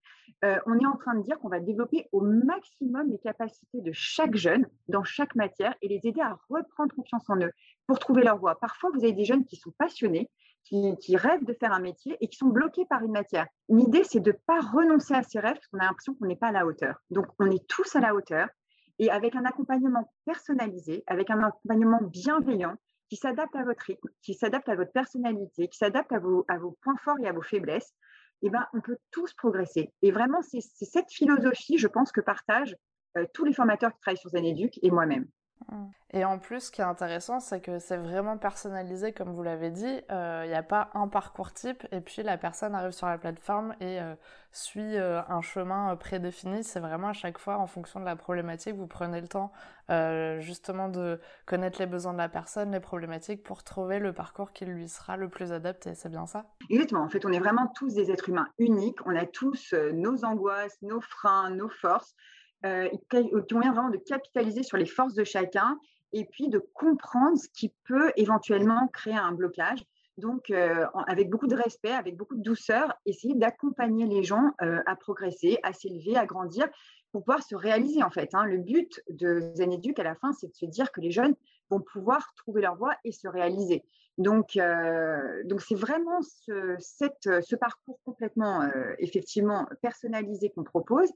on 0.43 0.79
est 0.79 0.85
en 0.85 0.97
train 0.97 1.15
de 1.15 1.23
dire 1.23 1.39
qu'on 1.39 1.49
va 1.49 1.59
développer 1.59 2.07
au 2.11 2.21
maximum 2.21 3.09
les 3.09 3.17
capacités 3.17 3.81
de 3.81 3.91
chaque 3.91 4.35
jeune 4.35 4.67
dans 4.87 5.03
chaque 5.03 5.35
matière 5.35 5.73
et 5.81 5.87
les 5.87 6.01
aider 6.03 6.21
à 6.21 6.37
reprendre 6.49 6.93
confiance 6.93 7.29
en 7.29 7.37
eux 7.37 7.51
pour 7.87 7.97
trouver 7.99 8.23
leur 8.23 8.37
voie. 8.37 8.59
Parfois, 8.59 8.91
vous 8.93 9.03
avez 9.03 9.13
des 9.13 9.25
jeunes 9.25 9.45
qui 9.45 9.55
sont 9.55 9.71
passionnés, 9.77 10.29
qui, 10.63 11.17
rêvent 11.17 11.43
de 11.43 11.53
faire 11.53 11.73
un 11.73 11.79
métier 11.79 12.17
et 12.21 12.27
qui 12.27 12.37
sont 12.37 12.47
bloqués 12.47 12.85
par 12.85 13.03
une 13.03 13.11
matière. 13.11 13.47
L'idée, 13.69 14.03
c'est 14.03 14.19
de 14.19 14.31
ne 14.31 14.37
pas 14.45 14.61
renoncer 14.61 15.13
à 15.13 15.23
ses 15.23 15.39
rêves 15.39 15.55
parce 15.55 15.67
qu'on 15.67 15.79
a 15.79 15.85
l'impression 15.85 16.15
qu'on 16.15 16.27
n'est 16.27 16.35
pas 16.35 16.47
à 16.47 16.51
la 16.51 16.65
hauteur. 16.65 17.01
Donc, 17.09 17.27
on 17.39 17.49
est 17.51 17.67
tous 17.67 17.95
à 17.95 17.99
la 17.99 18.15
hauteur 18.15 18.47
et 18.99 19.09
avec 19.09 19.35
un 19.35 19.45
accompagnement 19.45 20.11
personnalisé, 20.25 21.03
avec 21.07 21.29
un 21.29 21.43
accompagnement 21.43 21.99
bienveillant 22.01 22.75
qui 23.09 23.17
s'adapte 23.17 23.55
à 23.55 23.63
votre 23.63 23.83
rythme, 23.83 24.07
qui 24.21 24.33
s'adapte 24.33 24.69
à 24.69 24.75
votre 24.75 24.91
personnalité, 24.91 25.67
qui 25.67 25.77
s'adapte 25.77 26.13
à 26.13 26.19
vos, 26.19 26.45
points 26.81 26.95
forts 27.03 27.19
et 27.19 27.27
à 27.27 27.33
vos 27.33 27.41
faiblesses, 27.41 27.93
eh 28.43 28.49
ben, 28.49 28.65
on 28.73 28.79
peut 28.79 28.97
tous 29.11 29.33
progresser. 29.33 29.91
Et 30.01 30.11
vraiment, 30.11 30.41
c'est 30.41 30.61
cette 30.61 31.11
philosophie, 31.11 31.77
je 31.77 31.87
pense, 31.87 32.11
que 32.11 32.21
partagent 32.21 32.75
euh, 33.17 33.25
tous 33.33 33.43
les 33.43 33.53
formateurs 33.53 33.91
qui 33.93 33.99
travaillent 33.99 34.17
sur 34.17 34.29
Zeneduc 34.29 34.79
et 34.81 34.89
moi-même. 34.91 35.27
Et 36.13 36.25
en 36.25 36.39
plus, 36.39 36.65
ce 36.65 36.71
qui 36.71 36.81
est 36.81 36.85
intéressant, 36.85 37.39
c'est 37.39 37.61
que 37.61 37.79
c'est 37.79 37.97
vraiment 37.97 38.37
personnalisé, 38.37 39.13
comme 39.13 39.31
vous 39.31 39.43
l'avez 39.43 39.69
dit. 39.69 39.85
Il 39.85 40.03
euh, 40.11 40.45
n'y 40.45 40.53
a 40.53 40.63
pas 40.63 40.89
un 40.93 41.07
parcours 41.07 41.53
type, 41.53 41.87
et 41.91 42.01
puis 42.01 42.21
la 42.21 42.37
personne 42.37 42.75
arrive 42.75 42.91
sur 42.91 43.07
la 43.07 43.17
plateforme 43.17 43.73
et 43.79 44.01
euh, 44.01 44.13
suit 44.51 44.97
euh, 44.97 45.21
un 45.29 45.41
chemin 45.41 45.95
prédéfini. 45.95 46.65
C'est 46.65 46.81
vraiment 46.81 47.09
à 47.09 47.13
chaque 47.13 47.37
fois 47.37 47.57
en 47.57 47.67
fonction 47.67 48.01
de 48.01 48.05
la 48.05 48.17
problématique. 48.17 48.75
Vous 48.75 48.87
prenez 48.87 49.21
le 49.21 49.27
temps 49.27 49.51
justement 50.39 50.87
de 50.87 51.19
connaître 51.45 51.77
les 51.77 51.85
besoins 51.85 52.13
de 52.13 52.17
la 52.17 52.29
personne, 52.29 52.71
les 52.71 52.79
problématiques, 52.79 53.43
pour 53.43 53.61
trouver 53.61 53.99
le 53.99 54.13
parcours 54.13 54.53
qui 54.53 54.63
lui 54.63 54.87
sera 54.87 55.17
le 55.17 55.27
plus 55.27 55.51
adapté. 55.51 55.95
C'est 55.95 56.07
bien 56.07 56.25
ça 56.27 56.45
Exactement. 56.69 57.01
En 57.01 57.09
fait, 57.09 57.25
on 57.25 57.31
est 57.33 57.39
vraiment 57.39 57.67
tous 57.75 57.93
des 57.95 58.09
êtres 58.09 58.29
humains 58.29 58.47
uniques. 58.57 59.05
On 59.05 59.13
a 59.17 59.25
tous 59.25 59.73
nos 59.93 60.23
angoisses, 60.23 60.81
nos 60.81 61.01
freins, 61.01 61.49
nos 61.49 61.67
forces. 61.67 62.15
Euh, 62.63 62.89
qui 63.09 63.55
ont 63.55 63.59
vraiment 63.59 63.89
de 63.89 63.97
capitaliser 63.97 64.61
sur 64.61 64.77
les 64.77 64.85
forces 64.85 65.15
de 65.15 65.23
chacun 65.23 65.79
et 66.13 66.25
puis 66.25 66.47
de 66.47 66.59
comprendre 66.59 67.35
ce 67.35 67.47
qui 67.49 67.73
peut 67.85 68.11
éventuellement 68.17 68.87
créer 68.89 69.15
un 69.15 69.31
blocage. 69.31 69.83
Donc, 70.19 70.51
euh, 70.51 70.85
avec 71.07 71.31
beaucoup 71.31 71.47
de 71.47 71.55
respect, 71.55 71.91
avec 71.91 72.17
beaucoup 72.17 72.35
de 72.35 72.43
douceur, 72.43 72.93
essayer 73.07 73.33
d'accompagner 73.33 74.05
les 74.05 74.21
gens 74.21 74.51
euh, 74.61 74.79
à 74.85 74.95
progresser, 74.95 75.57
à 75.63 75.73
s'élever, 75.73 76.15
à 76.17 76.27
grandir 76.27 76.67
pour 77.11 77.23
pouvoir 77.23 77.41
se 77.41 77.55
réaliser 77.55 78.03
en 78.03 78.11
fait. 78.11 78.29
Hein. 78.35 78.45
Le 78.45 78.59
but 78.59 79.01
de 79.09 79.51
Zeneduc 79.55 79.97
à 79.97 80.03
la 80.03 80.13
fin, 80.13 80.31
c'est 80.31 80.49
de 80.49 80.55
se 80.55 80.67
dire 80.67 80.91
que 80.91 81.01
les 81.01 81.09
jeunes 81.09 81.33
vont 81.71 81.81
pouvoir 81.81 82.31
trouver 82.35 82.61
leur 82.61 82.75
voie 82.75 82.95
et 83.05 83.11
se 83.11 83.27
réaliser. 83.27 83.83
Donc, 84.19 84.59
donc 85.45 85.61
c'est 85.61 85.75
vraiment 85.75 86.21
ce 86.21 87.55
parcours 87.55 87.99
complètement 88.05 88.69
effectivement 88.99 89.67
personnalisé 89.81 90.51
qu'on 90.51 90.63
propose 90.63 91.11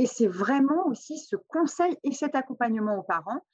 et 0.00 0.06
c'est 0.06 0.26
vraiment 0.26 0.86
aussi 0.86 1.18
ce 1.18 1.36
conseil 1.36 1.94
et 2.04 2.12
cet 2.12 2.34
accompagnement 2.34 2.96
aux 2.96 3.02
parents. 3.02 3.44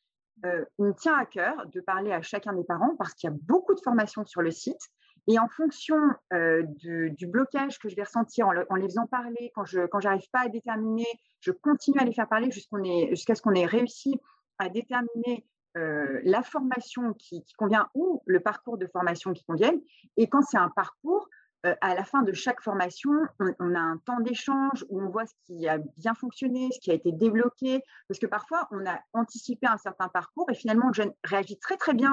Euh, 0.44 0.64
on 0.78 0.92
tient 0.92 1.16
à 1.18 1.26
cœur 1.26 1.66
de 1.66 1.80
parler 1.80 2.12
à 2.12 2.22
chacun 2.22 2.52
des 2.52 2.62
parents 2.62 2.94
parce 3.00 3.14
qu'il 3.14 3.28
y 3.28 3.32
a 3.32 3.36
beaucoup 3.42 3.74
de 3.74 3.80
formations 3.80 4.24
sur 4.24 4.42
le 4.42 4.52
site. 4.52 4.80
Et 5.26 5.40
en 5.40 5.48
fonction 5.48 5.96
euh, 6.32 6.62
du, 6.62 7.26
blocage 7.26 7.80
que 7.80 7.88
je 7.88 7.96
vais 7.96 8.04
ressentir 8.04 8.46
en, 8.46 8.76
les 8.76 8.84
faisant 8.84 9.08
parler, 9.08 9.50
quand 9.56 9.64
je 9.64 9.86
quand 9.86 9.98
pas 10.32 10.42
à 10.42 10.48
déterminer, 10.48 11.08
je 11.40 11.50
continue 11.50 11.98
à 11.98 12.04
les 12.04 12.12
faire 12.12 12.28
parler 12.28 12.48
jusqu'à 12.52 13.34
ce 13.34 13.42
qu'on 13.42 13.54
ait 13.54 13.66
réussi 13.66 14.14
à 14.60 14.68
déterminer 14.68 15.44
euh, 15.76 16.20
la 16.22 16.44
formation 16.44 17.12
qui, 17.14 17.44
convient 17.58 17.88
ou 17.96 18.22
le 18.24 18.38
parcours 18.38 18.78
de 18.78 18.86
formation 18.86 19.32
qui 19.32 19.44
convienne. 19.44 19.80
Et 20.16 20.28
quand 20.28 20.42
c'est 20.42 20.58
un 20.58 20.70
parcours, 20.70 21.28
euh, 21.66 21.74
à 21.80 21.94
la 21.94 22.04
fin 22.04 22.22
de 22.22 22.32
chaque 22.32 22.60
formation, 22.60 23.10
on, 23.40 23.74
a 23.74 23.80
un 23.80 23.98
temps 23.98 24.20
d'échange 24.20 24.84
où 24.88 25.00
on 25.02 25.08
voit 25.08 25.26
ce 25.26 25.34
qui 25.44 25.68
a 25.68 25.78
bien 25.96 26.14
fonctionné, 26.14 26.68
ce 26.72 26.80
qui 26.80 26.90
a 26.90 26.94
été 26.94 27.12
débloqué, 27.12 27.82
parce 28.08 28.20
que 28.20 28.26
parfois, 28.26 28.68
on 28.70 28.86
a 28.86 29.00
anticipé 29.12 29.66
un 29.66 29.76
certain 29.76 30.08
parcours 30.08 30.48
et 30.50 30.54
finalement, 30.54 30.88
le 30.88 30.94
jeune 30.94 31.12
réagit 31.24 31.58
très, 31.58 31.76
très 31.76 31.94
bien. 31.94 32.12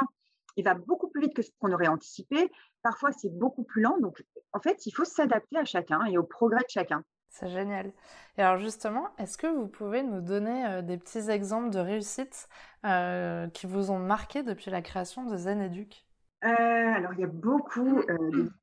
Il 0.55 0.63
va 0.63 0.73
beaucoup 0.73 1.07
plus 1.07 1.21
vite 1.21 1.35
que 1.35 1.41
ce 1.41 1.51
qu'on 1.59 1.71
aurait 1.71 1.87
anticipé. 1.87 2.51
Parfois, 2.81 3.11
c'est 3.11 3.29
beaucoup 3.29 3.63
plus 3.63 3.81
lent. 3.81 3.97
Donc, 3.99 4.23
en 4.51 4.59
fait, 4.59 4.85
il 4.85 4.91
faut 4.91 5.05
s'adapter 5.05 5.57
à 5.57 5.65
chacun 5.65 6.03
et 6.05 6.17
au 6.17 6.23
progrès 6.23 6.61
de 6.61 6.69
chacun. 6.69 7.03
C'est 7.29 7.49
génial. 7.49 7.91
Et 8.37 8.43
alors 8.43 8.57
justement, 8.57 9.09
est-ce 9.17 9.39
que 9.39 9.47
vous 9.47 9.67
pouvez 9.67 10.03
nous 10.03 10.21
donner 10.21 10.67
euh, 10.67 10.81
des 10.83 10.97
petits 10.99 11.31
exemples 11.31 11.71
de 11.71 11.79
réussites 11.79 12.47
euh, 12.85 13.47
qui 13.49 13.65
vous 13.65 13.89
ont 13.89 13.97
marqué 13.97 14.43
depuis 14.43 14.69
la 14.69 14.83
création 14.83 15.25
de 15.25 15.35
Zen 15.35 15.59
Educ? 15.61 16.05
Alors, 16.41 17.13
il 17.13 17.21
y 17.21 17.23
a 17.23 17.27
beaucoup 17.27 18.03
de 18.03 18.51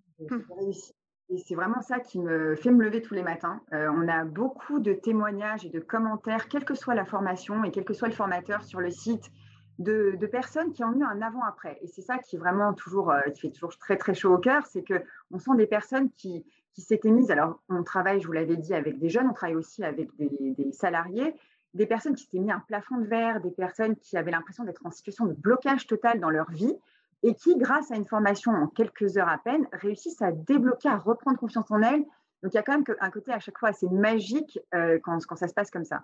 et 1.31 1.39
c'est 1.39 1.55
vraiment 1.55 1.81
ça 1.81 2.01
qui 2.01 2.19
me 2.19 2.57
fait 2.57 2.73
me 2.73 2.83
lever 2.83 3.03
tous 3.03 3.15
les 3.15 3.23
matins. 3.23 3.61
Euh, 3.73 3.89
on 3.95 4.09
a 4.09 4.25
beaucoup 4.25 4.81
de 4.81 4.93
témoignages 4.93 5.65
et 5.65 5.71
de 5.71 5.79
commentaires, 5.79 6.49
quelle 6.49 6.65
que 6.65 6.75
soit 6.75 6.95
la 6.95 7.05
formation 7.05 7.63
et 7.63 7.71
quel 7.71 7.85
que 7.85 7.95
soit 7.95 8.09
le 8.09 8.15
formateur 8.15 8.65
sur 8.65 8.81
le 8.81 8.91
site, 8.91 9.31
de, 9.79 10.19
personnes 10.27 10.73
qui 10.73 10.85
ont 10.85 10.93
eu 10.93 11.03
un 11.03 11.23
avant-après. 11.23 11.79
Et 11.83 11.87
c'est 11.87 12.03
ça 12.03 12.19
qui 12.19 12.37
est 12.37 12.39
vraiment 12.39 12.75
toujours, 12.75 13.11
euh, 13.13 13.21
qui 13.35 13.43
fait 13.43 13.51
toujours 13.51 13.79
très 13.79 13.97
très 13.97 14.13
chaud 14.13 14.35
au 14.35 14.39
cœur, 14.39 14.67
c'est 14.67 14.83
que 14.83 15.03
on 15.31 15.39
sent 15.39 15.53
des 15.57 15.67
personnes 15.67 16.11
qui, 16.11 16.45
qui 16.75 16.83
s'étaient 16.83 17.11
mises. 17.11 17.31
Alors, 17.31 17.63
on 17.69 17.83
travaille, 17.83 18.21
je 18.21 18.27
vous 18.27 18.33
l'avais 18.33 18.57
dit, 18.57 18.75
avec 18.75 18.99
des 18.99 19.09
jeunes, 19.09 19.29
on 19.29 19.33
travaille 19.33 19.57
aussi 19.57 19.83
avec 19.85 20.15
des, 20.17 20.55
des 20.59 20.73
salariés, 20.73 21.35
des 21.73 21.87
personnes 21.87 22.15
qui 22.15 22.25
s'étaient 22.25 22.41
mis 22.41 22.53
un 22.53 22.61
plafond 22.61 22.99
de 22.99 23.07
verre, 23.07 23.41
des 23.41 23.53
personnes 23.53 23.97
qui 23.97 24.17
avaient 24.19 24.33
l'impression 24.33 24.65
d'être 24.65 24.85
en 24.85 24.91
situation 24.91 25.25
de 25.25 25.33
blocage 25.33 25.87
total 25.87 26.21
dans 26.21 26.31
leur 26.31 26.51
vie 26.51 26.77
et 27.23 27.35
qui, 27.35 27.57
grâce 27.57 27.91
à 27.91 27.97
une 27.97 28.07
formation 28.07 28.53
en 28.53 28.67
quelques 28.67 29.17
heures 29.19 29.29
à 29.29 29.39
peine, 29.39 29.67
réussissent 29.73 30.23
à 30.23 30.33
débloquer, 30.33 30.89
à 30.89 30.97
reprendre 30.97 31.39
confiance 31.39 31.71
en 31.71 31.83
elles. 31.83 32.05
Donc, 32.43 32.55
il 32.55 32.55
y 32.55 32.59
a 32.59 32.63
quand 32.63 32.73
même 32.73 32.85
un 33.01 33.11
côté 33.11 33.33
à 33.33 33.39
chaque 33.39 33.59
fois 33.59 33.71
assez 33.71 33.89
magique 33.89 34.59
euh, 34.75 34.99
quand, 35.03 35.21
ça 35.37 35.49
se 35.49 35.55
passe 35.55 35.71
comme 35.71 35.85
ça. 35.85 36.03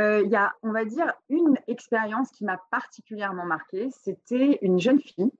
Euh, 0.00 0.22
il 0.24 0.30
y 0.30 0.36
a, 0.36 0.52
on 0.62 0.70
va 0.70 0.84
dire, 0.84 1.12
une 1.28 1.56
expérience 1.66 2.30
qui 2.30 2.44
m'a 2.44 2.60
particulièrement 2.70 3.44
marquée. 3.44 3.88
C'était 3.90 4.58
une 4.62 4.78
jeune 4.78 5.00
fille 5.00 5.32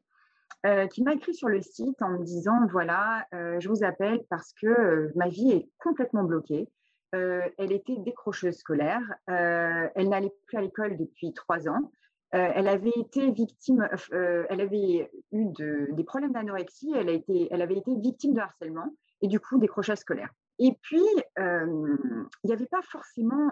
euh, 0.66 0.86
qui 0.88 1.02
m'a 1.02 1.14
écrit 1.14 1.34
sur 1.34 1.48
le 1.48 1.60
site 1.60 2.02
en 2.02 2.10
me 2.10 2.24
disant, 2.24 2.66
voilà, 2.70 3.26
je 3.32 3.68
vous 3.68 3.84
appelle 3.84 4.24
parce 4.30 4.52
que 4.52 5.12
ma 5.14 5.28
vie 5.28 5.52
est 5.52 5.68
complètement 5.78 6.24
bloquée. 6.24 6.68
elle 7.12 7.72
était 7.72 7.96
décrocheuse 7.98 8.56
scolaire. 8.56 9.02
elle 9.26 10.08
n'allait 10.08 10.34
plus 10.46 10.56
à 10.56 10.60
l'école 10.60 10.96
depuis 10.96 11.32
trois 11.32 11.68
ans. 11.68 11.92
Euh, 12.34 12.50
elle 12.54 12.66
avait 12.66 12.92
été 12.96 13.30
victime, 13.30 13.88
euh, 14.12 14.44
elle 14.50 14.60
avait 14.60 15.08
eu 15.30 15.46
des 15.92 16.04
problèmes 16.04 16.32
d'anorexie, 16.32 16.92
elle, 16.92 17.62
avait 17.62 17.76
été 17.76 17.94
victime 17.96 18.34
de 18.34 18.40
harcèlement 18.40 18.92
et 19.22 19.28
du 19.28 19.38
coup 19.38 19.58
décrochage 19.58 19.98
scolaire. 19.98 20.30
Et 20.58 20.76
puis, 20.82 21.04
euh, 21.38 21.96
il 22.42 22.46
n'y 22.46 22.52
avait 22.52 22.66
pas 22.66 22.82
forcément 22.82 23.50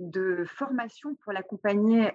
de 0.00 0.44
formation 0.44 1.14
pour 1.22 1.32
l'accompagner 1.32 2.12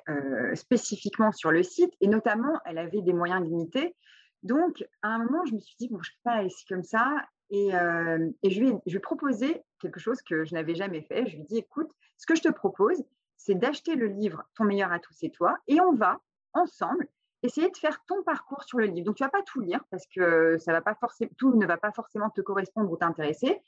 spécifiquement 0.54 1.32
sur 1.32 1.50
le 1.52 1.64
site, 1.64 1.94
et 2.00 2.08
notamment, 2.08 2.60
elle 2.66 2.78
avait 2.78 3.02
des 3.02 3.14
moyens 3.14 3.42
limités. 3.42 3.96
Donc, 4.44 4.86
à 5.02 5.10
un 5.10 5.24
moment, 5.24 5.46
je 5.46 5.56
me 5.56 5.60
suis 5.60 5.76
dit, 5.80 5.88
bon, 5.88 6.00
je 6.02 6.12
ne 6.12 6.14
peux 6.14 6.22
pas 6.24 6.36
la 6.38 6.44
laisser 6.44 6.66
comme 6.70 6.84
ça, 6.84 7.26
et, 7.50 7.72
je, 7.72 8.60
lui 8.60 8.74
je 8.86 8.92
lui 8.92 8.98
ai 8.98 9.00
proposé 9.00 9.64
quelque 9.80 10.00
chose 10.00 10.22
que 10.22 10.46
je 10.46 10.54
n'avais 10.54 10.76
jamais 10.76 11.02
fait. 11.02 11.26
Je 11.26 11.36
lui 11.36 11.42
ai 11.42 11.46
dit, 11.46 11.58
écoute, 11.58 11.90
ce 12.18 12.28
que 12.28 12.36
je 12.36 12.44
te 12.44 12.52
propose, 12.52 13.04
c'est 13.44 13.56
d'acheter 13.56 13.96
le 13.96 14.08
livre 14.08 14.44
Ton 14.56 14.66
meilleur 14.66 14.92
à 14.92 15.00
tous, 15.00 15.14
c'est 15.14 15.30
toi, 15.30 15.58
et 15.68 15.82
on 15.82 15.94
va 15.94 16.20
ensemble 16.54 17.08
essayer 17.44 17.70
de 17.70 17.78
faire 17.78 18.04
ton 18.06 18.22
parcours 18.24 18.64
sur 18.64 18.78
le 18.78 18.86
livre. 18.86 19.06
Donc, 19.06 19.16
tu 19.16 19.24
vas 19.24 19.30
pas 19.30 19.42
tout 19.42 19.62
lire 19.62 19.84
parce 19.90 20.06
que 20.06 20.58
ça 20.60 20.72
va 20.72 20.82
pas 20.82 20.96
tout 21.38 21.56
ne 21.56 21.66
va 21.66 21.78
pas 21.78 21.92
forcément 21.92 22.30
te 22.30 22.42
correspondre 22.42 22.92
ou 22.92 22.98
t'intéresser. 22.98 23.62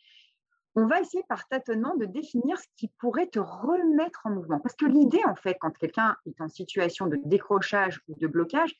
on 0.75 0.86
va 0.86 1.00
essayer 1.00 1.24
par 1.27 1.48
tâtonnement 1.48 1.96
de 1.96 2.06
définir 2.06 2.58
ce 2.60 2.68
qui 2.77 2.88
pourrait 3.00 3.27
te 3.27 3.39
remettre 3.39 4.22
en 4.25 4.32
mouvement. 4.32 4.60
Parce 4.60 4.75
que 4.75 4.86
l'idée, 4.86 5.24
en 5.25 5.36
fait, 5.36 5.58
quand 5.60 5.75
quelqu'un 5.75 6.15
est 6.27 6.39
en 6.39 6.50
situation 6.50 7.08
de 7.08 7.20
décrochage 7.25 8.01
ou 8.08 8.15
de 8.15 8.27
blocage, 8.27 8.75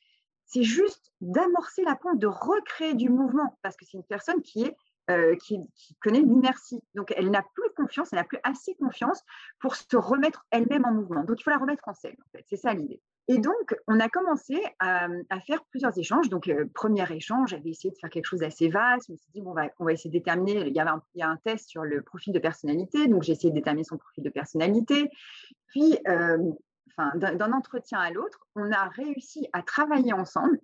c'est 0.46 0.62
juste 0.62 1.12
d'amorcer 1.20 1.82
la 1.84 1.96
pompe, 1.96 2.18
de 2.18 2.26
recréer 2.26 2.94
du 2.94 3.08
mouvement, 3.08 3.58
parce 3.62 3.76
que 3.76 3.84
c'est 3.84 3.96
une 3.96 4.04
personne 4.04 4.42
qui 4.42 4.64
est 4.64 4.76
euh, 5.10 5.36
qui, 5.36 5.58
connaît 6.00 6.20
l'inertie. 6.20 6.82
Donc, 6.94 7.12
elle 7.16 7.30
n'a 7.30 7.42
plus 7.42 7.70
confiance, 7.76 8.08
elle 8.12 8.18
n'a 8.18 8.24
plus 8.24 8.38
assez 8.42 8.74
confiance 8.74 9.22
pour 9.60 9.76
se 9.76 9.96
remettre 9.96 10.46
elle-même 10.50 10.84
en 10.84 10.92
mouvement. 10.92 11.24
Donc, 11.24 11.40
il 11.40 11.42
faut 11.42 11.50
la 11.50 11.58
remettre 11.58 11.86
en 11.86 11.94
scène, 11.94 12.16
en 12.18 12.30
fait. 12.30 12.44
C'est 12.48 12.56
ça 12.56 12.72
l'idée. 12.72 13.00
Et 13.28 13.38
donc, 13.38 13.74
on 13.86 14.00
a 14.00 14.08
commencé 14.08 14.62
à, 14.78 15.08
faire 15.46 15.64
plusieurs 15.70 15.96
échanges. 15.98 16.28
Donc, 16.28 16.48
euh, 16.48 16.66
premier 16.74 17.04
échange, 17.12 17.50
j'avais 17.50 17.70
essayé 17.70 17.90
de 17.90 17.98
faire 17.98 18.10
quelque 18.10 18.26
chose 18.26 18.40
d'assez 18.40 18.68
vaste. 18.68 19.06
Je 19.08 19.12
me 19.12 19.16
suis 19.16 19.30
dit, 19.32 19.40
bon, 19.40 19.54
on 19.78 19.84
va, 19.84 19.92
essayer 19.92 20.10
de 20.10 20.18
déterminer. 20.18 20.66
Il 20.66 20.74
y, 20.74 20.80
avait 20.80 20.90
un, 20.90 21.02
a 21.20 21.26
un 21.26 21.36
test 21.36 21.68
sur 21.68 21.84
le 21.84 22.02
profil 22.02 22.32
de 22.32 22.38
personnalité. 22.38 23.06
Donc, 23.06 23.22
j'ai 23.22 23.32
essayé 23.32 23.50
de 23.50 23.56
déterminer 23.56 23.84
son 23.84 23.98
profil 23.98 24.24
de 24.24 24.30
personnalité. 24.30 25.10
Puis, 25.68 25.98
euh, 26.08 26.38
d'un 27.16 27.52
entretien 27.52 27.98
à 27.98 28.10
l'autre, 28.10 28.46
on 28.54 28.70
a 28.70 28.88
réussi 28.88 29.48
à 29.52 29.62
travailler 29.62 30.12
ensemble. 30.12 30.58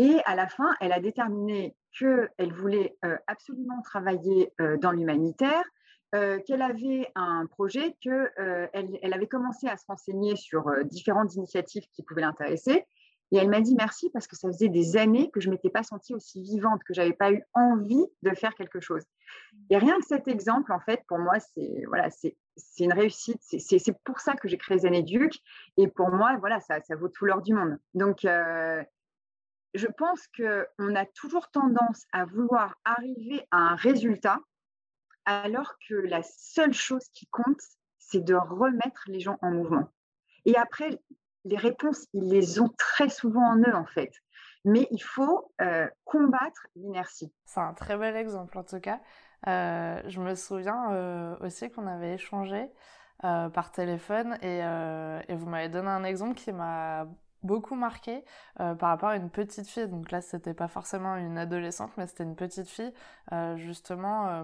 Et 0.00 0.16
à 0.24 0.34
la 0.34 0.48
fin, 0.48 0.74
elle 0.80 0.92
a 0.92 0.98
déterminé 0.98 1.76
qu'elle 1.92 2.52
voulait 2.54 2.96
euh, 3.04 3.18
absolument 3.26 3.82
travailler 3.82 4.50
euh, 4.58 4.78
dans 4.78 4.92
l'humanitaire, 4.92 5.62
euh, 6.14 6.38
qu'elle 6.40 6.62
avait 6.62 7.12
un 7.14 7.44
projet, 7.44 7.94
qu'elle 8.00 8.30
elle 8.72 9.12
avait 9.12 9.26
commencé 9.26 9.68
à 9.68 9.76
se 9.76 9.84
renseigner 9.86 10.36
sur 10.36 10.72
différentes 10.84 11.34
initiatives 11.34 11.84
qui 11.92 12.02
pouvaient 12.02 12.22
l'intéresser. 12.22 12.86
Et 13.30 13.36
elle 13.36 13.50
m'a 13.50 13.60
dit 13.60 13.74
merci 13.76 14.08
parce 14.08 14.26
que 14.26 14.36
ça 14.36 14.48
faisait 14.48 14.70
des 14.70 14.96
années 14.96 15.30
que 15.32 15.40
je 15.40 15.48
ne 15.48 15.52
m'étais 15.52 15.68
pas 15.68 15.82
sentie 15.82 16.14
aussi 16.14 16.42
vivante, 16.42 16.80
que 16.82 16.94
je 16.94 17.02
n'avais 17.02 17.12
pas 17.12 17.30
eu 17.30 17.42
envie 17.52 18.06
de 18.22 18.30
faire 18.30 18.54
quelque 18.54 18.80
chose. 18.80 19.02
Et 19.68 19.76
rien 19.76 19.98
que 20.00 20.06
cet 20.06 20.28
exemple, 20.28 20.72
en 20.72 20.80
fait, 20.80 21.02
pour 21.08 21.18
moi, 21.18 21.38
c'est 21.38 21.84
voilà, 21.88 22.08
une 22.78 22.92
réussite. 22.94 23.38
C'est 23.42 23.98
pour 24.02 24.18
ça 24.18 24.32
que 24.32 24.48
j'ai 24.48 24.56
créé 24.56 24.78
Zanéduc. 24.78 25.38
Et 25.76 25.88
pour 25.88 26.08
moi, 26.10 26.38
voilà, 26.40 26.58
ça, 26.60 26.80
ça 26.80 26.96
vaut 26.96 27.08
tout 27.08 27.26
l'or 27.26 27.42
du 27.42 27.52
monde. 27.52 27.78
Donc, 27.92 28.24
je 29.74 29.86
pense 29.86 30.26
qu'on 30.36 30.94
a 30.94 31.06
toujours 31.06 31.50
tendance 31.50 32.06
à 32.12 32.24
vouloir 32.24 32.76
arriver 32.84 33.46
à 33.50 33.58
un 33.58 33.74
résultat 33.76 34.40
alors 35.26 35.76
que 35.88 35.94
la 35.94 36.22
seule 36.22 36.72
chose 36.72 37.06
qui 37.12 37.26
compte, 37.26 37.60
c'est 37.98 38.24
de 38.24 38.34
remettre 38.34 39.04
les 39.06 39.20
gens 39.20 39.38
en 39.42 39.50
mouvement. 39.50 39.92
Et 40.44 40.56
après, 40.56 40.98
les 41.44 41.56
réponses, 41.56 42.06
ils 42.12 42.28
les 42.28 42.60
ont 42.60 42.70
très 42.76 43.08
souvent 43.08 43.44
en 43.44 43.58
eux, 43.58 43.74
en 43.74 43.86
fait. 43.86 44.12
Mais 44.64 44.88
il 44.90 45.02
faut 45.02 45.52
euh, 45.60 45.88
combattre 46.04 46.66
l'inertie. 46.74 47.32
C'est 47.44 47.60
un 47.60 47.74
très 47.74 47.96
bel 47.96 48.16
exemple, 48.16 48.58
en 48.58 48.64
tout 48.64 48.80
cas. 48.80 49.00
Euh, 49.46 50.02
je 50.06 50.20
me 50.20 50.34
souviens 50.34 50.92
euh, 50.92 51.36
aussi 51.40 51.70
qu'on 51.70 51.86
avait 51.86 52.14
échangé 52.14 52.68
par 53.22 53.70
téléphone 53.70 54.38
et, 54.40 54.60
et 55.28 55.34
vous 55.34 55.44
m'avez 55.44 55.68
donné 55.68 55.88
un 55.88 56.04
exemple 56.04 56.32
qui 56.36 56.52
m'a 56.52 57.06
beaucoup 57.42 57.74
marqué 57.74 58.24
euh, 58.60 58.74
par 58.74 58.90
rapport 58.90 59.10
à 59.10 59.16
une 59.16 59.30
petite 59.30 59.68
fille. 59.68 59.88
Donc 59.88 60.10
là, 60.10 60.20
c'était 60.20 60.54
pas 60.54 60.68
forcément 60.68 61.16
une 61.16 61.38
adolescente, 61.38 61.90
mais 61.96 62.06
c'était 62.06 62.24
une 62.24 62.36
petite 62.36 62.68
fille. 62.68 62.92
Euh, 63.32 63.56
justement, 63.56 64.28
euh, 64.28 64.42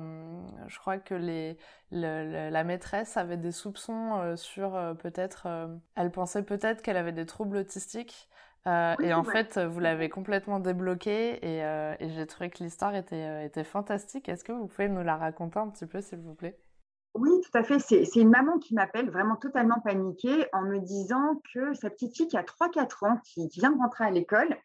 je 0.68 0.78
crois 0.78 0.98
que 0.98 1.14
les, 1.14 1.58
la 1.90 2.64
maîtresse 2.64 3.16
avait 3.16 3.36
des 3.36 3.52
soupçons 3.52 4.36
sur 4.36 4.72
peut-être. 4.98 5.46
elle 5.94 6.10
pensait 6.10 6.42
peut-être 6.42 6.82
qu'elle 6.82 6.96
avait 6.96 7.12
des 7.12 7.26
troubles 7.26 7.58
autistiques. 7.58 8.28
et 8.66 9.14
en 9.14 9.24
fait, 9.24 9.58
vous 9.58 9.80
l'avez 9.80 10.08
complètement 10.08 10.58
débloqué 10.58 11.38
et, 11.46 11.60
et 11.60 12.10
j'ai 12.10 12.26
trouvé 12.26 12.50
que 12.50 12.62
l'histoire 12.62 12.94
était, 12.94 13.46
était 13.46 13.64
fantastique. 13.64 14.28
Est-ce 14.28 14.44
que 14.44 14.52
vous 14.52 14.66
pouvez 14.66 14.88
nous 14.88 15.02
la 15.02 15.16
raconter 15.16 15.58
un 15.58 15.68
petit 15.68 15.86
peu, 15.86 16.00
s'il 16.00 16.18
vous 16.18 16.34
plaît? 16.34 16.58
Oui, 17.18 17.30
tout 17.42 17.58
à 17.58 17.62
fait. 17.62 17.78
C'est 17.78 18.20
une 18.20 18.30
maman 18.30 18.58
qui 18.58 18.74
m'appelle 18.74 19.10
vraiment 19.10 19.36
totalement 19.36 19.80
paniquée 19.80 20.46
en 20.52 20.62
me 20.62 20.78
disant 20.78 21.40
que 21.52 21.74
sa 21.74 21.90
petite 21.90 22.16
fille 22.16 22.28
qui 22.28 22.36
a 22.36 22.42
3-4 22.42 23.06
ans, 23.06 23.20
qui, 23.24 23.48
vient 23.48 23.70
de 23.70 23.78
rentrer 23.78 24.04
à 24.04 24.10
l'école, 24.10 24.56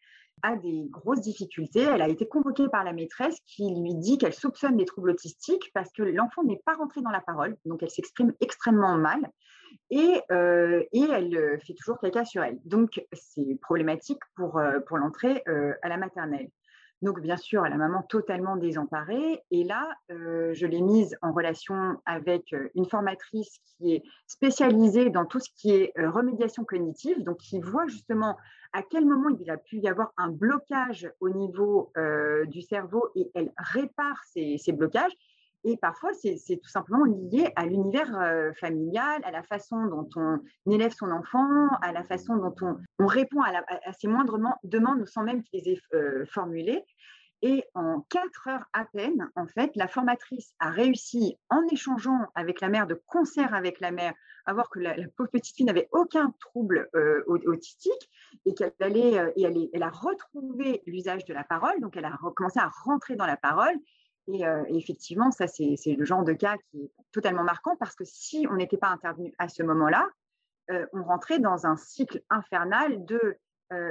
a 0.42 0.56
des 0.56 0.86
grosses 0.88 1.20
difficultés. 1.20 1.82
Elle 1.82 2.02
a 2.02 2.08
été 2.08 2.26
convoquée 2.26 2.68
par 2.68 2.84
la 2.84 2.92
maîtresse 2.92 3.38
qui 3.46 3.62
lui 3.62 3.94
dit 3.94 4.18
qu'elle 4.18 4.34
soupçonne 4.34 4.76
des 4.76 4.84
troubles 4.84 5.10
autistiques 5.10 5.70
parce 5.74 5.92
que 5.92 6.02
l'enfant 6.02 6.42
n'est 6.42 6.60
pas 6.64 6.74
rentré 6.74 7.00
dans 7.00 7.10
la 7.10 7.20
parole, 7.20 7.56
donc 7.64 7.82
elle 7.82 7.90
s'exprime 7.90 8.32
extrêmement 8.40 8.96
mal 8.96 9.30
et, 9.90 10.20
euh, 10.30 10.82
elle 10.92 11.36
euh, 11.36 11.58
fait 11.58 11.74
toujours 11.74 11.98
caca 11.98 12.24
sur 12.24 12.42
elle. 12.42 12.58
Donc 12.64 13.04
c'est 13.12 13.58
problématique 13.60 14.20
pour, 14.36 14.58
euh, 14.58 14.80
pour 14.80 14.98
l'entrée 14.98 15.42
à 15.82 15.88
la 15.88 15.96
maternelle. 15.96 16.48
Donc, 17.02 17.20
bien 17.20 17.36
sûr, 17.36 17.62
la 17.62 17.76
maman 17.76 18.02
totalement 18.02 18.56
désemparée. 18.56 19.42
Et 19.50 19.64
là, 19.64 19.88
euh, 20.12 20.54
je 20.54 20.66
l'ai 20.66 20.80
mise 20.80 21.16
en 21.20 21.32
relation 21.32 22.00
avec 22.06 22.52
euh, 22.52 22.70
une 22.76 22.86
formatrice 22.86 23.58
qui 23.76 23.94
est 23.94 24.04
spécialisée 24.28 25.10
dans 25.10 25.26
tout 25.26 25.40
ce 25.40 25.50
qui 25.56 25.72
est 25.72 25.92
euh, 25.98 26.08
remédiation 26.08 26.64
cognitive, 26.64 27.24
donc 27.24 27.38
qui 27.38 27.60
voit 27.60 27.88
justement 27.88 28.36
à 28.72 28.82
quel 28.82 29.04
moment 29.04 29.36
il 29.40 29.50
a 29.50 29.56
pu 29.56 29.78
y 29.78 29.88
avoir 29.88 30.12
un 30.16 30.30
blocage 30.30 31.10
au 31.20 31.28
niveau 31.28 31.92
du 32.46 32.62
cerveau 32.62 33.06
et 33.14 33.30
elle 33.34 33.52
répare 33.58 34.18
ces 34.24 34.72
blocages. 34.72 35.12
Et 35.64 35.76
parfois, 35.76 36.10
c'est 36.12 36.56
tout 36.56 36.68
simplement 36.68 37.04
lié 37.04 37.52
à 37.54 37.66
l'univers 37.66 38.18
euh, 38.18 38.52
familial, 38.54 39.22
à 39.24 39.30
la 39.30 39.44
façon 39.44 39.86
dont 39.86 40.08
on 40.16 40.40
élève 40.70 40.92
son 40.92 41.10
enfant, 41.10 41.68
à 41.82 41.92
la 41.92 42.02
façon 42.02 42.36
dont 42.36 42.54
on, 42.98 43.06
répond 43.06 43.40
à, 43.42 43.92
ses 43.92 44.08
moindres 44.08 44.38
demandes 44.64 45.06
sans 45.06 45.22
même 45.22 45.42
qu'ils 45.44 45.62
les 45.62 45.72
aient 45.72 45.80
euh, 45.94 46.24
formulées. 46.26 46.84
Et 47.44 47.64
en 47.74 48.00
quatre 48.08 48.48
heures 48.48 48.66
à 48.72 48.84
peine, 48.84 49.28
en 49.34 49.46
fait, 49.46 49.72
la 49.74 49.88
formatrice 49.88 50.54
a 50.60 50.70
réussi, 50.70 51.38
en 51.50 51.62
échangeant 51.72 52.20
avec 52.36 52.60
la 52.60 52.68
mère, 52.68 52.86
de 52.86 53.00
concert 53.06 53.54
avec 53.54 53.80
la 53.80 53.90
mère, 53.90 54.14
à 54.46 54.54
voir 54.54 54.68
que 54.70 54.80
la, 54.80 54.94
pauvre 55.16 55.30
petite 55.30 55.56
fille 55.56 55.66
n'avait 55.66 55.88
aucun 55.92 56.32
trouble 56.40 56.88
euh, 56.94 57.22
autistique 57.26 58.10
et 58.46 58.54
qu'elle 58.54 58.72
allait, 58.80 59.32
et 59.36 59.42
elle, 59.42 59.68
elle, 59.72 59.82
a 59.82 59.90
retrouvé 59.90 60.82
l'usage 60.86 61.24
de 61.24 61.34
la 61.34 61.44
parole. 61.44 61.80
Donc, 61.80 61.96
elle 61.96 62.04
a 62.04 62.16
commencé 62.36 62.58
à 62.58 62.70
rentrer 62.84 63.14
dans 63.14 63.26
la 63.26 63.36
parole 63.36 63.76
et, 64.28 64.44
effectivement, 64.68 65.30
ça, 65.30 65.46
c'est 65.46 65.76
le 65.86 66.04
genre 66.04 66.24
de 66.24 66.32
cas 66.32 66.56
qui 66.70 66.84
est 66.84 66.90
totalement 67.12 67.44
marquant 67.44 67.76
parce 67.76 67.94
que 67.94 68.04
si 68.04 68.46
on 68.50 68.54
n'était 68.54 68.76
pas 68.76 68.88
intervenu 68.88 69.34
à 69.38 69.48
ce 69.48 69.62
moment-là, 69.62 70.08
on 70.92 71.02
rentrait 71.02 71.38
dans 71.38 71.66
un 71.66 71.76
cycle 71.76 72.22
infernal 72.30 73.04
de 73.04 73.36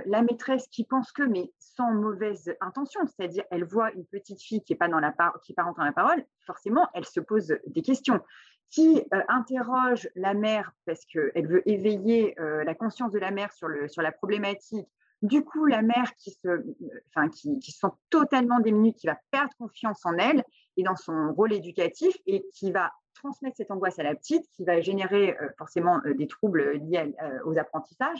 la 0.05 0.21
maîtresse 0.21 0.67
qui 0.67 0.83
pense 0.83 1.11
que, 1.11 1.23
mais 1.23 1.51
sans 1.59 1.91
mauvaise 1.91 2.55
intention, 2.61 3.01
c'est-à-dire 3.07 3.43
elle 3.51 3.63
voit 3.63 3.91
une 3.91 4.05
petite 4.05 4.41
fille 4.41 4.63
qui 4.63 4.73
n'est 4.73 4.77
pas 4.77 4.87
dans 4.87 4.99
la 4.99 5.13
dans 5.17 5.83
la 5.83 5.91
parole, 5.91 6.23
forcément, 6.45 6.87
elle 6.93 7.05
se 7.05 7.19
pose 7.19 7.57
des 7.67 7.81
questions. 7.81 8.21
Qui 8.69 9.03
interroge 9.27 10.07
la 10.15 10.33
mère 10.33 10.71
parce 10.85 11.03
qu'elle 11.05 11.45
veut 11.45 11.67
éveiller 11.69 12.35
la 12.37 12.73
conscience 12.73 13.11
de 13.11 13.19
la 13.19 13.31
mère 13.31 13.51
sur 13.51 13.67
la 14.01 14.11
problématique 14.13 14.87
du 15.21 15.43
coup, 15.43 15.65
la 15.65 15.81
mère 15.81 16.15
qui 16.15 16.31
se, 16.31 16.63
enfin, 17.09 17.29
qui, 17.29 17.59
qui 17.59 17.71
sent 17.71 17.91
totalement 18.09 18.59
démunie, 18.59 18.93
qui 18.93 19.07
va 19.07 19.17
perdre 19.29 19.53
confiance 19.57 20.05
en 20.05 20.17
elle 20.17 20.43
et 20.77 20.83
dans 20.83 20.95
son 20.95 21.33
rôle 21.33 21.53
éducatif 21.53 22.15
et 22.25 22.45
qui 22.53 22.71
va 22.71 22.91
transmettre 23.13 23.57
cette 23.57 23.69
angoisse 23.69 23.99
à 23.99 24.03
la 24.03 24.15
petite, 24.15 24.47
qui 24.51 24.65
va 24.65 24.81
générer 24.81 25.37
euh, 25.39 25.49
forcément 25.57 25.99
euh, 26.05 26.15
des 26.15 26.27
troubles 26.27 26.71
liés 26.77 27.15
euh, 27.21 27.39
aux 27.45 27.57
apprentissages. 27.59 28.19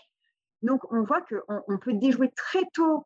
Donc, 0.62 0.92
on 0.92 1.02
voit 1.02 1.22
qu'on 1.22 1.64
on 1.68 1.78
peut 1.80 1.94
déjouer 1.94 2.32
très 2.36 2.64
tôt 2.74 3.06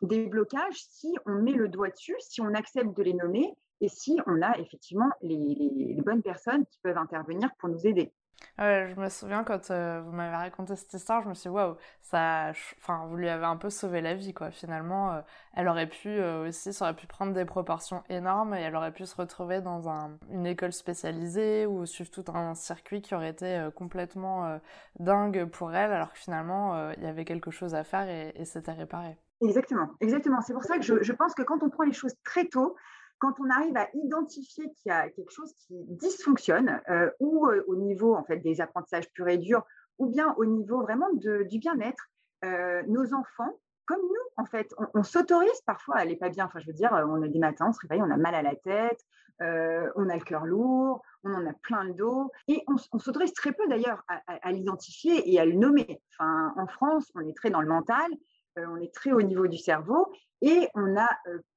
des 0.00 0.24
blocages 0.24 0.82
si 0.88 1.14
on 1.26 1.34
met 1.34 1.52
le 1.52 1.68
doigt 1.68 1.90
dessus, 1.90 2.16
si 2.18 2.40
on 2.40 2.54
accepte 2.54 2.96
de 2.96 3.02
les 3.02 3.12
nommer 3.12 3.52
et 3.82 3.88
si 3.90 4.18
on 4.24 4.40
a 4.40 4.56
effectivement 4.56 5.10
les 5.20 5.98
bonnes 6.02 6.22
personnes 6.22 6.64
qui 6.64 6.78
peuvent 6.82 6.96
intervenir 6.96 7.50
pour 7.58 7.68
nous 7.68 7.86
aider 7.86 8.10
je 8.58 9.00
me 9.00 9.08
souviens 9.08 9.44
quand 9.44 9.70
euh, 9.70 10.00
vous 10.04 10.12
m'avez 10.12 10.34
raconté 10.34 10.74
cette 10.74 10.92
histoire, 10.92 11.22
je 11.22 11.28
me 11.28 11.34
suis 11.34 11.48
dit 11.48 11.54
waouh, 11.54 11.76
ça, 12.02 12.50
enfin, 12.78 13.06
vous 13.06 13.16
lui 13.16 13.28
avez 13.28 13.44
un 13.44 13.56
peu 13.56 13.70
sauvé 13.70 14.00
la 14.00 14.14
vie 14.14 14.34
quoi. 14.34 14.50
Finalement, 14.50 15.12
euh, 15.12 15.20
elle 15.54 15.68
aurait 15.68 15.88
pu 15.88 16.08
euh, 16.08 16.48
aussi, 16.48 16.72
ça 16.72 16.86
aurait 16.86 16.96
pu 16.96 17.06
prendre 17.06 17.32
des 17.32 17.44
proportions 17.44 18.02
énormes 18.08 18.54
et 18.54 18.60
elle 18.60 18.74
aurait 18.74 18.92
pu 18.92 19.06
se 19.06 19.14
retrouver 19.14 19.60
dans 19.60 19.88
un, 19.88 20.18
une 20.30 20.46
école 20.46 20.72
spécialisée 20.72 21.66
ou 21.66 21.86
suivre 21.86 22.10
tout 22.10 22.24
un 22.34 22.54
circuit 22.54 23.00
qui 23.00 23.14
aurait 23.14 23.30
été 23.30 23.68
complètement 23.76 24.60
dingue 24.98 25.44
pour 25.46 25.72
elle, 25.72 25.92
alors 25.92 26.12
que 26.12 26.18
finalement, 26.18 26.90
il 26.92 27.02
y 27.02 27.06
avait 27.06 27.24
quelque 27.24 27.50
chose 27.50 27.74
à 27.74 27.84
faire 27.84 28.08
et, 28.08 28.44
c'était 28.44 28.72
réparé. 28.72 29.16
Exactement, 29.40 29.90
exactement. 30.00 30.40
C'est 30.40 30.52
pour 30.52 30.64
ça 30.64 30.78
que 30.78 30.82
je 30.82 31.12
pense 31.12 31.34
que 31.34 31.42
quand 31.42 31.62
on 31.62 31.70
prend 31.70 31.84
les 31.84 31.92
choses 31.92 32.14
très 32.24 32.46
tôt, 32.46 32.76
quand 33.18 33.34
on 33.40 33.50
arrive 33.50 33.76
à 33.76 33.88
identifier 33.94 34.64
qu'il 34.74 34.90
y 34.90 34.92
a 34.92 35.08
quelque 35.10 35.32
chose 35.32 35.52
qui 35.54 35.74
dysfonctionne, 35.88 36.80
euh, 36.88 37.10
ou 37.20 37.46
euh, 37.46 37.64
au 37.66 37.76
niveau 37.76 38.14
en 38.14 38.24
fait 38.24 38.38
des 38.38 38.60
apprentissages 38.60 39.10
purs 39.12 39.28
et 39.28 39.38
durs, 39.38 39.64
ou 39.98 40.06
bien 40.06 40.34
au 40.36 40.44
niveau 40.44 40.82
vraiment 40.82 41.08
du 41.12 41.58
bien-être, 41.58 42.08
euh, 42.44 42.82
nos 42.86 43.14
enfants, 43.14 43.58
comme 43.86 44.00
nous, 44.00 44.42
en 44.42 44.44
fait, 44.44 44.74
on, 44.94 45.02
s'autorise 45.02 45.60
parfois 45.66 45.96
à 45.96 46.00
aller 46.00 46.14
pas 46.14 46.28
bien. 46.28 46.44
Enfin, 46.44 46.58
je 46.58 46.66
veux 46.66 46.74
dire, 46.74 46.90
on 46.92 47.22
a 47.22 47.28
des 47.28 47.38
matins, 47.38 47.68
on 47.70 47.72
se 47.72 47.80
réveille, 47.80 48.02
on 48.02 48.10
a 48.10 48.18
mal 48.18 48.34
à 48.34 48.42
la 48.42 48.54
tête, 48.54 49.02
on 49.40 50.08
a 50.10 50.14
le 50.14 50.24
cœur 50.24 50.44
lourd, 50.44 51.02
on 51.24 51.32
en 51.32 51.46
a 51.46 51.54
plein 51.54 51.84
le 51.84 51.94
dos, 51.94 52.30
et 52.48 52.62
on, 52.68 52.98
s'autorise 52.98 53.32
très 53.32 53.52
peu 53.52 53.66
d'ailleurs 53.66 54.04
à, 54.06 54.20
à 54.26 54.52
l'identifier 54.52 55.32
et 55.32 55.40
à 55.40 55.46
le 55.46 55.54
nommer. 55.54 56.02
Enfin, 56.12 56.52
en 56.58 56.66
France, 56.66 57.10
on 57.14 57.26
est 57.26 57.34
très 57.34 57.48
dans 57.48 57.62
le 57.62 57.68
mental. 57.68 58.10
On 58.56 58.76
est 58.76 58.92
très 58.94 59.12
au 59.12 59.22
niveau 59.22 59.46
du 59.46 59.58
cerveau 59.58 60.12
et 60.40 60.68
on 60.74 60.96
a 60.96 61.08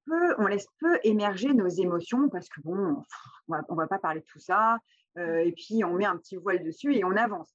peu, 0.06 0.36
on 0.38 0.48
laisse 0.48 0.68
peu 0.80 1.00
émerger 1.04 1.54
nos 1.54 1.68
émotions 1.68 2.30
parce 2.30 2.50
que 2.50 2.62
bon, 2.62 3.04
on 3.48 3.54
va, 3.54 3.62
va 3.70 3.88
pas 3.88 4.00
parler 4.00 4.22
de 4.22 4.26
tout 4.26 4.40
ça. 4.40 4.78
et 5.18 5.54
puis 5.56 5.84
on 5.84 5.94
met 5.94 6.06
un 6.06 6.18
petit 6.18 6.36
voile 6.36 6.64
dessus 6.64 6.96
et 6.96 7.04
on 7.04 7.16
avance. 7.16 7.54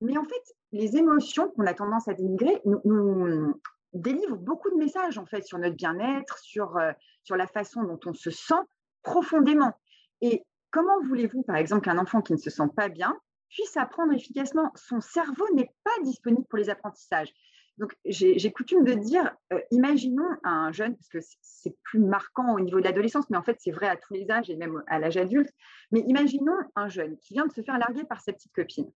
Mais 0.00 0.16
en 0.18 0.24
fait, 0.24 0.54
les 0.72 0.96
émotions 0.96 1.50
qu'on 1.50 1.66
a 1.66 1.74
tendance 1.74 2.08
à 2.08 2.14
dénigrer 2.14 2.60
nous, 2.64 3.54
délivrent 3.92 4.36
beaucoup 4.36 4.70
de 4.70 4.76
messages 4.76 5.18
en 5.18 5.26
fait 5.26 5.42
sur 5.44 5.58
notre 5.58 5.76
bien-être, 5.76 6.38
sur, 6.38 6.78
sur 7.22 7.36
la 7.36 7.46
façon 7.46 7.82
dont 7.82 7.98
on 8.04 8.12
se 8.12 8.30
sent 8.30 8.54
profondément. 9.02 9.72
Et 10.20 10.44
comment 10.70 11.00
voulez-vous, 11.06 11.42
par 11.42 11.56
exemple, 11.56 11.84
qu'un 11.84 11.98
enfant 11.98 12.20
qui 12.20 12.32
ne 12.32 12.38
se 12.38 12.50
sent 12.50 12.68
pas 12.74 12.88
bien 12.88 13.16
puisse 13.48 13.76
apprendre 13.76 14.12
efficacement? 14.12 14.70
Son 14.74 15.00
cerveau 15.00 15.46
n'est 15.54 15.70
pas 15.84 16.02
disponible 16.02 16.44
pour 16.48 16.58
les 16.58 16.68
apprentissages. 16.68 17.32
Donc, 17.78 17.94
j'ai 18.06 18.52
coutume 18.52 18.84
de 18.84 18.94
dire, 18.94 19.34
euh, 19.52 19.60
imaginons 19.70 20.28
un 20.44 20.72
jeune, 20.72 20.96
parce 20.96 21.08
que 21.08 21.18
c'est 21.42 21.76
plus 21.82 21.98
marquant 21.98 22.54
au 22.54 22.60
niveau 22.60 22.78
de 22.78 22.84
l'adolescence, 22.84 23.28
mais 23.28 23.36
en 23.36 23.42
fait, 23.42 23.58
c'est 23.60 23.70
vrai 23.70 23.86
à 23.86 23.96
tous 23.96 24.14
les 24.14 24.30
âges 24.30 24.48
et 24.48 24.56
même 24.56 24.82
à 24.86 24.98
l'âge 24.98 25.18
adulte, 25.18 25.50
mais 25.92 26.00
imaginons 26.06 26.56
un 26.74 26.88
jeune 26.88 27.18
qui 27.18 27.34
vient 27.34 27.46
de 27.46 27.52
se 27.52 27.60
faire 27.60 27.78
larguer 27.78 28.04
par 28.04 28.20
sa 28.22 28.32
petite 28.32 28.52
copine. 28.52 28.90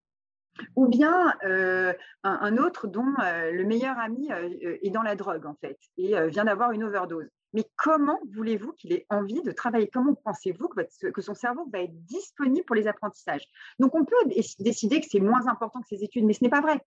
Ou 0.76 0.88
bien 0.88 1.34
euh, 1.44 1.92
un, 2.24 2.56
autre 2.56 2.86
dont 2.86 3.14
euh, 3.22 3.52
le 3.52 3.64
meilleur 3.64 3.98
ami 3.98 4.30
est 4.30 4.90
dans 4.90 5.02
la 5.02 5.14
drogue, 5.14 5.46
en 5.46 5.54
fait, 5.54 5.78
et 5.98 6.14
vient 6.28 6.44
d'avoir 6.44 6.72
une 6.72 6.84
overdose. 6.84 7.28
Mais 7.52 7.64
comment 7.76 8.18
voulez-vous 8.32 8.72
qu'il 8.72 8.92
ait 8.92 9.06
envie 9.10 9.42
de 9.42 9.52
travailler? 9.52 9.88
Comment 9.92 10.14
pensez-vous 10.14 10.68
que, 10.68 11.10
que, 11.10 11.20
son 11.20 11.34
cerveau 11.34 11.68
va 11.72 11.80
être 11.80 12.04
disponible 12.04 12.64
pour 12.64 12.76
les 12.76 12.86
apprentissages? 12.86 13.44
Donc, 13.78 13.94
on 13.94 14.04
peut 14.04 14.16
décider 14.26 15.00
que 15.00 15.06
c'est 15.10 15.20
moins 15.20 15.46
important 15.48 15.80
que 15.80 15.88
ses 15.88 16.02
études, 16.04 16.24
mais 16.24 16.32
ce 16.32 16.44
n'est 16.44 16.50
pas 16.50 16.60
vrai 16.60 16.80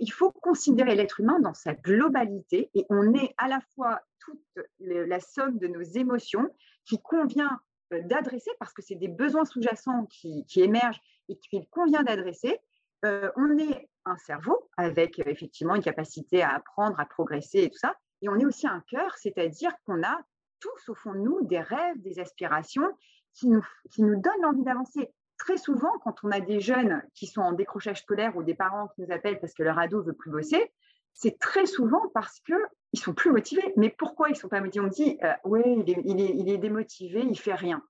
il 0.00 0.12
faut 0.12 0.32
considérer 0.32 0.94
l'être 0.94 1.20
humain 1.20 1.38
dans 1.40 1.54
sa 1.54 1.74
globalité 1.74 2.70
et 2.74 2.84
on 2.90 3.14
est 3.14 3.34
à 3.38 3.48
la 3.48 3.60
fois 3.74 4.00
toute 4.18 4.42
la 4.80 5.20
somme 5.20 5.58
de 5.58 5.68
nos 5.68 5.82
émotions 5.82 6.48
qui 6.84 7.00
convient 7.00 7.60
euh, 7.92 8.02
d'adresser 8.02 8.50
parce 8.58 8.72
que 8.72 8.82
c'est 8.82 8.96
des 8.96 9.08
besoins 9.08 9.44
sous-jacents 9.44 10.06
qui, 10.06 10.44
émergent 10.56 11.00
et 11.28 11.38
qu'il 11.38 11.66
convient 11.68 12.02
d'adresser. 12.02 12.58
Euh, 13.04 13.30
on 13.36 13.56
est 13.58 13.88
un 14.04 14.16
cerveau 14.16 14.68
avec 14.76 15.18
effectivement 15.20 15.76
une 15.76 15.82
capacité 15.82 16.42
à 16.42 16.54
apprendre, 16.54 16.98
à 16.98 17.06
progresser 17.06 17.60
et 17.60 17.70
tout 17.70 17.78
ça. 17.78 17.94
Et 18.22 18.28
on 18.28 18.36
est 18.36 18.44
aussi 18.44 18.66
un 18.66 18.82
cœur, 18.90 19.16
c'est-à-dire 19.16 19.72
qu'on 19.84 20.02
a 20.02 20.18
tous 20.60 20.88
au 20.88 20.94
fond 20.94 21.12
de 21.12 21.20
nous 21.20 21.46
des 21.46 21.60
rêves, 21.60 22.00
des 22.02 22.18
aspirations 22.18 22.88
qui 23.34 23.46
nous 23.48 23.62
donnent 23.98 24.42
l'envie 24.42 24.64
d'avancer 24.64 25.12
très 25.38 25.56
souvent, 25.56 25.92
quand 26.02 26.16
on 26.24 26.30
a 26.30 26.40
des 26.40 26.60
jeunes 26.60 27.02
qui 27.14 27.26
sont 27.26 27.40
en 27.40 27.52
décrochage 27.52 28.02
scolaire 28.02 28.36
ou 28.36 28.42
des 28.42 28.54
parents 28.54 28.88
qui 28.88 29.02
nous 29.02 29.12
appellent 29.12 29.40
parce 29.40 29.54
que 29.54 29.62
leur 29.62 29.78
ado 29.78 30.02
veut 30.02 30.12
plus 30.12 30.30
bosser, 30.30 30.72
c'est 31.14 31.38
très 31.38 31.66
souvent 31.66 32.08
parce 32.14 32.38
qu'ils 32.40 32.56
ne 32.56 32.98
sont 32.98 33.14
plus 33.14 33.30
motivés. 33.32 33.72
Mais 33.76 33.90
pourquoi 33.90 34.28
ils 34.28 34.32
ne 34.32 34.36
sont 34.36 34.48
pas 34.48 34.60
motivés? 34.60 34.84
On 34.84 34.88
dit, 34.88 35.18
euh, 35.22 35.32
oui, 35.44 35.62
il 35.66 35.90
est, 35.90 36.02
il, 36.04 36.50
est, 36.50 36.58
démotivé, 36.58 37.20
il 37.20 37.30
ne 37.30 37.34
fait 37.34 37.54
rien. 37.54 37.82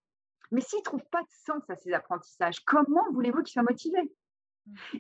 Mais 0.50 0.60
s'il 0.60 0.78
ne 0.78 0.84
trouve 0.84 1.04
pas 1.10 1.22
de 1.22 1.28
sens 1.46 1.62
à 1.68 1.76
ses 1.76 1.92
apprentissages, 1.92 2.60
comment 2.60 3.04
voulez-vous 3.12 3.42
qu'il 3.42 3.52
soit 3.52 3.62
motivé 3.62 3.98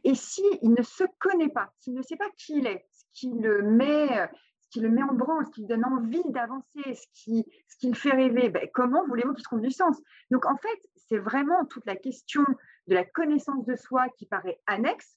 Et 0.04 0.14
s'il 0.14 0.58
ne 0.62 0.82
se 0.82 1.04
connaît 1.18 1.48
pas, 1.48 1.72
s'il 1.78 1.94
ne 1.94 2.02
sait 2.02 2.16
pas 2.16 2.28
qui 2.36 2.58
il 2.58 2.66
est, 2.66 2.84
ce 2.92 3.04
qui 3.14 3.30
le 3.30 3.62
met, 3.62 4.28
ce 4.60 4.68
qui 4.68 4.80
le 4.80 4.90
met 4.90 5.02
en 5.02 5.14
branle, 5.14 5.46
ce 5.46 5.50
qui 5.52 5.60
lui 5.62 5.68
donne 5.68 5.86
envie 5.86 6.22
d'avancer, 6.26 6.94
ce 6.94 7.06
qui, 7.14 7.46
ce 7.66 7.76
qui 7.78 7.88
le 7.88 7.94
fait 7.94 8.10
rêver, 8.10 8.50
ben, 8.50 8.68
comment 8.74 9.06
voulez-vous 9.06 9.32
qu'il 9.32 9.44
trouve 9.44 9.62
du 9.62 9.70
sens? 9.70 9.96
Donc 10.30 10.44
en 10.44 10.56
fait, 10.56 10.78
c'est 11.08 11.18
vraiment 11.18 11.64
toute 11.64 11.86
la 11.86 11.96
question 11.96 12.44
de 12.86 12.94
la 12.94 13.04
connaissance 13.04 13.64
de 13.66 13.76
soi 13.76 14.08
qui 14.16 14.26
paraît 14.26 14.60
annexe. 14.66 15.16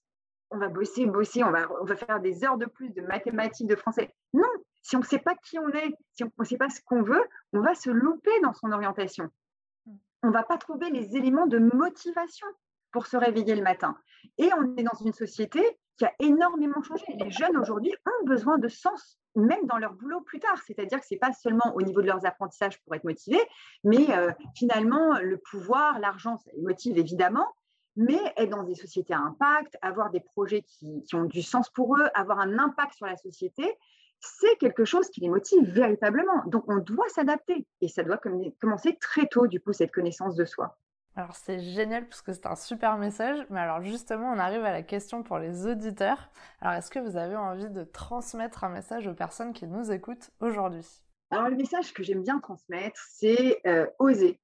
On 0.49 0.57
va 0.57 0.67
bosser, 0.67 1.05
bosser, 1.05 1.43
on 1.43 1.51
va, 1.51 1.67
on 1.81 1.85
va 1.85 1.95
faire 1.95 2.19
des 2.19 2.43
heures 2.43 2.57
de 2.57 2.65
plus 2.65 2.89
de 2.89 3.01
mathématiques, 3.01 3.67
de 3.67 3.75
français. 3.75 4.13
Non, 4.33 4.49
si 4.81 4.95
on 4.95 4.99
ne 4.99 5.05
sait 5.05 5.19
pas 5.19 5.35
qui 5.35 5.59
on 5.59 5.69
est, 5.69 5.95
si 6.13 6.23
on 6.23 6.31
ne 6.37 6.43
sait 6.45 6.57
pas 6.57 6.69
ce 6.69 6.81
qu'on 6.85 7.03
veut, 7.03 7.23
on 7.53 7.61
va 7.61 7.73
se 7.75 7.89
louper 7.89 8.37
dans 8.41 8.53
son 8.53 8.71
orientation. 8.71 9.29
On 10.23 10.27
ne 10.27 10.33
va 10.33 10.43
pas 10.43 10.57
trouver 10.57 10.89
les 10.89 11.15
éléments 11.15 11.47
de 11.47 11.57
motivation 11.57 12.47
pour 12.91 13.07
se 13.07 13.17
réveiller 13.17 13.55
le 13.55 13.63
matin. 13.63 13.97
Et 14.37 14.49
on 14.53 14.75
est 14.75 14.83
dans 14.83 14.97
une 15.05 15.13
société 15.13 15.61
qui 16.01 16.05
a 16.05 16.13
énormément 16.17 16.81
changé. 16.81 17.05
Les 17.19 17.29
jeunes 17.29 17.55
aujourd'hui 17.57 17.93
ont 18.07 18.25
besoin 18.25 18.57
de 18.57 18.67
sens 18.67 19.19
même 19.35 19.67
dans 19.67 19.77
leur 19.77 19.93
boulot 19.93 20.21
plus 20.21 20.39
tard. 20.39 20.59
C'est-à-dire 20.65 20.99
que 20.99 21.05
ce 21.05 21.13
n'est 21.13 21.19
pas 21.19 21.31
seulement 21.31 21.75
au 21.75 21.83
niveau 21.83 22.01
de 22.01 22.07
leurs 22.07 22.25
apprentissages 22.25 22.81
pour 22.81 22.95
être 22.95 23.03
motivés, 23.03 23.41
mais 23.83 24.09
euh, 24.17 24.31
finalement, 24.55 25.19
le 25.19 25.37
pouvoir, 25.37 25.99
l'argent, 25.99 26.37
ça 26.37 26.49
les 26.55 26.63
motive 26.63 26.97
évidemment, 26.97 27.47
mais 27.95 28.19
être 28.35 28.49
dans 28.49 28.63
des 28.63 28.73
sociétés 28.73 29.13
à 29.13 29.19
impact, 29.19 29.77
avoir 29.83 30.09
des 30.09 30.21
projets 30.21 30.63
qui, 30.63 31.05
ont 31.13 31.25
du 31.25 31.43
sens 31.43 31.69
pour 31.69 31.95
eux, 31.97 32.07
avoir 32.15 32.39
un 32.39 32.57
impact 32.57 32.95
sur 32.95 33.05
la 33.05 33.15
société, 33.15 33.71
c'est 34.19 34.55
quelque 34.57 34.85
chose 34.85 35.07
qui 35.11 35.21
les 35.21 35.29
motive 35.29 35.69
véritablement. 35.69 36.43
Donc, 36.47 36.63
on 36.67 36.77
doit 36.77 37.09
s'adapter 37.09 37.67
et 37.81 37.87
ça 37.89 38.01
doit 38.01 38.19
commencer 38.59 38.97
très 38.99 39.27
tôt, 39.27 39.45
du 39.45 39.61
coup, 39.61 39.71
cette 39.71 39.91
connaissance 39.91 40.33
de 40.33 40.45
soi. 40.45 40.79
Alors 41.15 41.35
c'est 41.35 41.59
génial 41.59 42.07
parce 42.07 42.21
que 42.21 42.31
c'est 42.31 42.45
un 42.45 42.55
super 42.55 42.97
message, 42.97 43.45
mais 43.49 43.59
alors 43.59 43.81
justement 43.81 44.31
on 44.31 44.39
arrive 44.39 44.63
à 44.63 44.71
la 44.71 44.81
question 44.81 45.23
pour 45.23 45.39
les 45.39 45.67
auditeurs. 45.67 46.29
Alors 46.61 46.75
est-ce 46.75 46.89
que 46.89 46.99
vous 46.99 47.17
avez 47.17 47.35
envie 47.35 47.69
de 47.69 47.83
transmettre 47.83 48.63
un 48.63 48.69
message 48.69 49.07
aux 49.07 49.13
personnes 49.13 49.51
qui 49.51 49.67
nous 49.67 49.91
écoutent 49.91 50.31
aujourd'hui? 50.39 50.87
Alors 51.29 51.49
le 51.49 51.57
message 51.57 51.93
que 51.93 52.01
j'aime 52.01 52.23
bien 52.23 52.39
transmettre, 52.39 52.99
c'est 53.09 53.59
euh, 53.67 53.87
oser. 53.99 54.39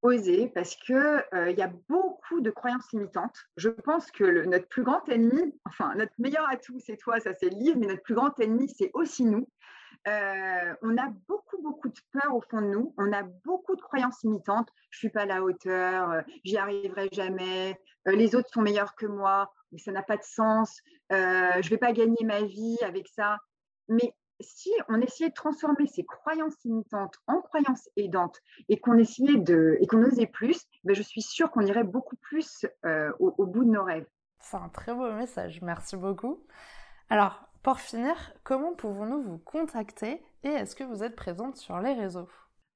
Oser 0.00 0.48
parce 0.48 0.74
qu'il 0.76 0.96
euh, 0.96 1.50
il 1.50 1.58
y 1.58 1.62
a 1.62 1.70
beaucoup 1.88 2.40
de 2.40 2.50
croyances 2.50 2.90
limitantes. 2.92 3.36
Je 3.58 3.68
pense 3.68 4.10
que 4.10 4.46
notre 4.46 4.68
plus 4.68 4.84
grand 4.84 5.06
ennemi, 5.10 5.54
enfin 5.66 5.94
notre 5.94 6.14
meilleur 6.18 6.48
atout 6.48 6.78
c'est 6.80 6.96
toi, 6.96 7.20
ça 7.20 7.34
c'est 7.34 7.50
le 7.50 7.56
livre, 7.58 7.76
mais 7.78 7.86
notre 7.86 8.02
plus 8.02 8.14
grand 8.14 8.38
ennemi 8.40 8.70
c'est 8.70 8.90
aussi 8.94 9.24
nous. 9.24 9.46
Euh, 10.08 10.74
on 10.82 10.96
a 10.96 11.08
beaucoup, 11.28 11.62
beaucoup 11.62 11.88
de 11.88 12.00
peur 12.12 12.34
au 12.34 12.40
fond 12.40 12.60
de 12.60 12.66
nous. 12.66 12.94
On 12.98 13.12
a 13.12 13.22
beaucoup 13.22 13.76
de 13.76 13.80
croyances 13.80 14.22
limitantes. 14.24 14.68
Je 14.90 14.98
suis 14.98 15.10
pas 15.10 15.22
à 15.22 15.26
la 15.26 15.42
hauteur, 15.42 16.10
euh, 16.10 16.22
j'y 16.44 16.56
arriverai 16.56 17.08
jamais. 17.12 17.80
Euh, 18.08 18.12
les 18.12 18.34
autres 18.34 18.48
sont 18.52 18.62
meilleurs 18.62 18.94
que 18.96 19.06
moi, 19.06 19.52
mais 19.70 19.78
ça 19.78 19.92
n'a 19.92 20.02
pas 20.02 20.16
de 20.16 20.24
sens. 20.24 20.80
je 21.10 21.68
vais 21.68 21.78
pas 21.78 21.92
gagner 21.92 22.24
ma 22.24 22.42
vie 22.42 22.78
avec 22.82 23.06
ça. 23.08 23.38
Mais 23.88 24.14
si 24.40 24.70
on 24.88 25.00
essayait 25.00 25.30
de 25.30 25.34
transformer 25.34 25.86
ces 25.86 26.04
croyances 26.04 26.56
limitantes 26.64 27.14
en 27.28 27.40
croyances 27.40 27.88
aidantes 27.96 28.40
et 28.68 28.80
qu'on 28.80 28.98
essayait 28.98 29.38
de 29.38 29.76
et 29.80 29.86
qu'on 29.86 30.02
osait 30.02 30.26
plus, 30.26 30.66
ben 30.82 30.96
je 30.96 31.02
suis 31.02 31.22
sûre 31.22 31.50
qu'on 31.50 31.60
irait 31.60 31.84
beaucoup 31.84 32.16
plus 32.16 32.66
au, 33.20 33.34
au 33.38 33.46
bout 33.46 33.64
de 33.64 33.70
nos 33.70 33.84
rêves. 33.84 34.06
C'est 34.40 34.56
un 34.56 34.68
très 34.68 34.94
beau 34.94 35.12
message. 35.12 35.60
Merci 35.62 35.96
beaucoup. 35.96 36.44
Alors, 37.08 37.46
pour 37.62 37.78
finir, 37.78 38.16
comment 38.42 38.74
pouvons-nous 38.74 39.22
vous 39.22 39.38
contacter 39.38 40.20
et 40.42 40.48
est-ce 40.48 40.74
que 40.74 40.82
vous 40.84 41.04
êtes 41.04 41.14
présente 41.14 41.56
sur 41.56 41.78
les 41.78 41.94
réseaux? 41.94 42.28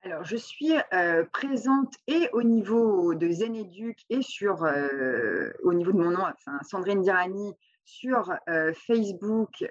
Alors, 0.02 0.24
je 0.24 0.36
suis 0.36 0.72
euh, 0.92 1.24
présente 1.32 1.94
et 2.06 2.28
au 2.32 2.44
niveau 2.44 3.14
de 3.14 3.28
Zeneduc 3.28 3.98
et 4.08 4.22
sur, 4.22 4.62
euh, 4.62 5.50
au 5.64 5.74
niveau 5.74 5.90
de 5.90 5.98
mon 5.98 6.12
nom, 6.12 6.22
enfin, 6.22 6.60
Sandrine 6.62 7.02
Dirani, 7.02 7.54
sur 7.84 8.32
euh, 8.48 8.72
Facebook, 8.86 9.64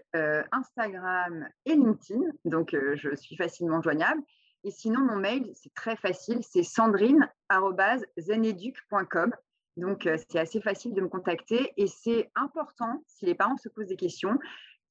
Instagram 0.51 1.47
et 1.65 1.75
LinkedIn. 1.75 2.19
Donc, 2.43 2.75
je 2.95 3.15
suis 3.15 3.37
facilement 3.37 3.81
joignable. 3.81 4.21
Et 4.65 4.71
sinon, 4.71 4.99
mon 4.99 5.15
mail, 5.15 5.49
c'est 5.53 5.73
très 5.73 5.95
facile, 5.95 6.39
c'est 6.41 6.63
sandrine.zeneduc.com. 6.63 9.33
Donc, 9.77 10.09
c'est 10.29 10.39
assez 10.39 10.59
facile 10.59 10.93
de 10.93 10.99
me 11.01 11.07
contacter 11.07 11.71
et 11.77 11.87
c'est 11.87 12.29
important, 12.35 13.01
si 13.07 13.25
les 13.25 13.35
parents 13.35 13.57
se 13.57 13.69
posent 13.69 13.87
des 13.87 13.97
questions, 13.97 14.37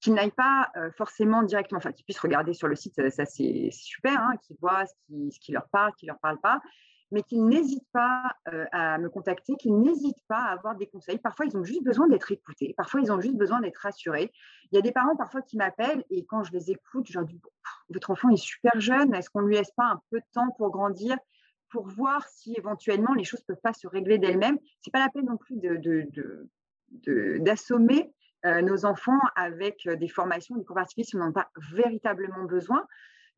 qu'ils 0.05 0.13
n'aillent 0.13 0.31
pas 0.31 0.71
euh, 0.77 0.91
forcément 0.93 1.43
directement, 1.43 1.79
enfin 1.79 1.93
qu'ils 1.93 2.05
puissent 2.05 2.21
regarder 2.21 2.53
sur 2.53 2.69
le 2.69 2.77
site, 2.77 2.95
ça 3.11 3.25
c'est 3.25 3.71
super, 3.73 4.21
hein, 4.21 4.37
qu'ils 4.43 4.57
voient 4.61 4.85
ce 4.85 4.93
qui, 5.07 5.31
qui, 5.41 5.53
leur 5.53 5.67
parle, 5.71 5.93
qui 5.95 6.05
ne 6.05 6.11
leur 6.11 6.19
parle 6.19 6.39
pas, 6.41 6.61
mais 7.11 7.23
qu'ils 7.23 7.47
n'hésitent 7.47 7.89
pas 7.91 8.37
euh, 8.53 8.67
à 8.73 8.99
me 8.99 9.09
contacter, 9.09 9.55
qu'ils 9.57 9.81
n'hésitent 9.81 10.23
pas 10.29 10.41
à 10.41 10.53
avoir 10.53 10.75
des 10.77 10.87
conseils. 10.89 11.19
Parfois, 11.19 11.47
ils 11.47 11.57
ont 11.57 11.65
juste 11.65 11.83
besoin 11.83 12.07
d'être 12.07 12.31
écoutés, 12.31 12.75
parfois, 12.77 13.01
ils 13.01 13.11
ont 13.11 13.21
juste 13.21 13.37
besoin 13.37 13.61
d'être 13.61 13.79
rassurés. 13.79 14.31
Il 14.71 14.77
y 14.77 14.79
a 14.79 14.83
des 14.83 14.93
parents 14.93 15.17
parfois 15.17 15.41
qui 15.41 15.57
m'appellent 15.57 16.05
et 16.11 16.27
quand 16.27 16.43
je 16.43 16.53
les 16.53 16.71
écoute, 16.71 17.07
je 17.09 17.19
leur 17.19 17.27
dis, 17.27 17.41
votre 17.89 18.11
enfant 18.11 18.29
est 18.29 18.37
super 18.37 18.79
jeune, 18.79 19.15
est-ce 19.15 19.31
qu'on 19.31 19.41
ne 19.41 19.47
lui 19.47 19.55
laisse 19.55 19.73
pas 19.75 19.87
un 19.87 20.03
peu 20.11 20.19
de 20.19 20.27
temps 20.35 20.51
pour 20.59 20.71
grandir 20.71 21.17
pour 21.71 21.89
voir 21.89 22.29
si 22.29 22.55
éventuellement 22.59 23.15
les 23.15 23.25
choses 23.25 23.41
ne 23.41 23.55
peuvent 23.55 23.63
pas 23.63 23.73
se 23.73 23.87
régler 23.87 24.19
d'elles-mêmes? 24.19 24.59
Ce 24.83 24.91
n'est 24.91 24.93
pas 24.93 25.01
la 25.01 25.09
peine 25.09 25.25
non 25.25 25.39
plus 25.39 25.57
d'assommer 27.41 27.97
de, 27.97 28.03
de, 28.03 28.15
euh, 28.45 28.61
nos 28.61 28.85
enfants 28.85 29.19
avec 29.37 29.87
euh, 29.87 29.97
des 29.97 30.09
formations, 30.09 30.57
des 30.57 30.65
cours 30.65 30.77
particuliers 30.77 31.07
si 31.07 31.17
on 31.17 31.21
n'en 31.21 31.31
a 31.31 31.33
pas 31.33 31.51
véritablement 31.73 32.45
besoin. 32.45 32.87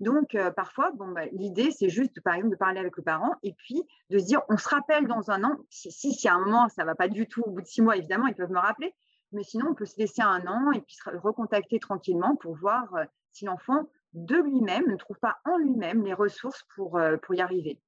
Donc, 0.01 0.35
euh, 0.35 0.51
parfois, 0.51 0.91
bah, 0.95 1.27
l'idée, 1.33 1.71
c'est 1.71 1.89
juste, 1.89 2.21
par 2.23 2.35
exemple, 2.35 2.53
de 2.53 2.59
parler 2.59 2.81
avec 2.81 2.97
le 2.97 3.03
parent 3.03 3.35
et 3.43 3.55
puis 3.55 3.83
de 4.11 4.19
se 4.19 4.25
dire, 4.25 4.43
on 4.49 4.57
se 4.57 4.69
rappelle 4.69 5.07
dans 5.07 5.31
un 5.31 5.45
an, 5.45 5.57
si, 5.71 5.91
si, 5.93 6.29
à 6.29 6.35
un 6.35 6.41
moment, 6.41 6.69
ça 6.69 6.83
ne 6.83 6.87
va 6.87 6.95
pas 6.95 7.09
du 7.09 7.29
tout, 7.29 7.43
au 7.43 7.51
bout 7.51 7.63
de 7.63 7.67
six 7.67 7.83
mois, 7.83 7.97
évidemment, 7.97 8.27
ils 8.27 8.35
peuvent 8.35 8.51
me 8.51 8.59
rappeler, 8.59 8.95
mais 9.33 9.43
sinon, 9.43 9.69
on 9.71 9.75
peut 9.75 9.87
se 9.87 9.99
laisser 9.99 10.23
un 10.23 10.47
an 10.47 10.73
et 10.73 10.81
puis 10.81 10.97
se 10.97 11.09
recontacter 11.17 11.79
tranquillement 11.79 12.37
pour 12.37 12.57
voir 12.57 12.87
si 13.33 13.45
l'enfant, 13.45 13.89
de 14.13 14.37
lui-même, 14.37 14.87
ne 14.87 14.97
trouve 14.97 15.19
pas 15.19 15.39
en 15.45 15.57
lui-même 15.59 16.03
les 16.05 16.15
ressources 16.15 16.65
pour, 16.75 16.99
pour 17.23 17.35
y 17.35 17.41
arriver. 17.41 17.81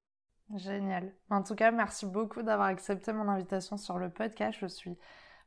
Génial. 0.55 1.13
En 1.31 1.43
tout 1.43 1.55
cas, 1.55 1.71
merci 1.71 2.07
beaucoup 2.07 2.43
d'avoir 2.43 2.69
accepté 2.69 3.13
mon 3.13 3.29
invitation 3.29 3.77
sur 3.77 3.99
le 3.99 4.09
podcast. 4.09 4.59
Je 4.61 4.67
suis 4.67 4.97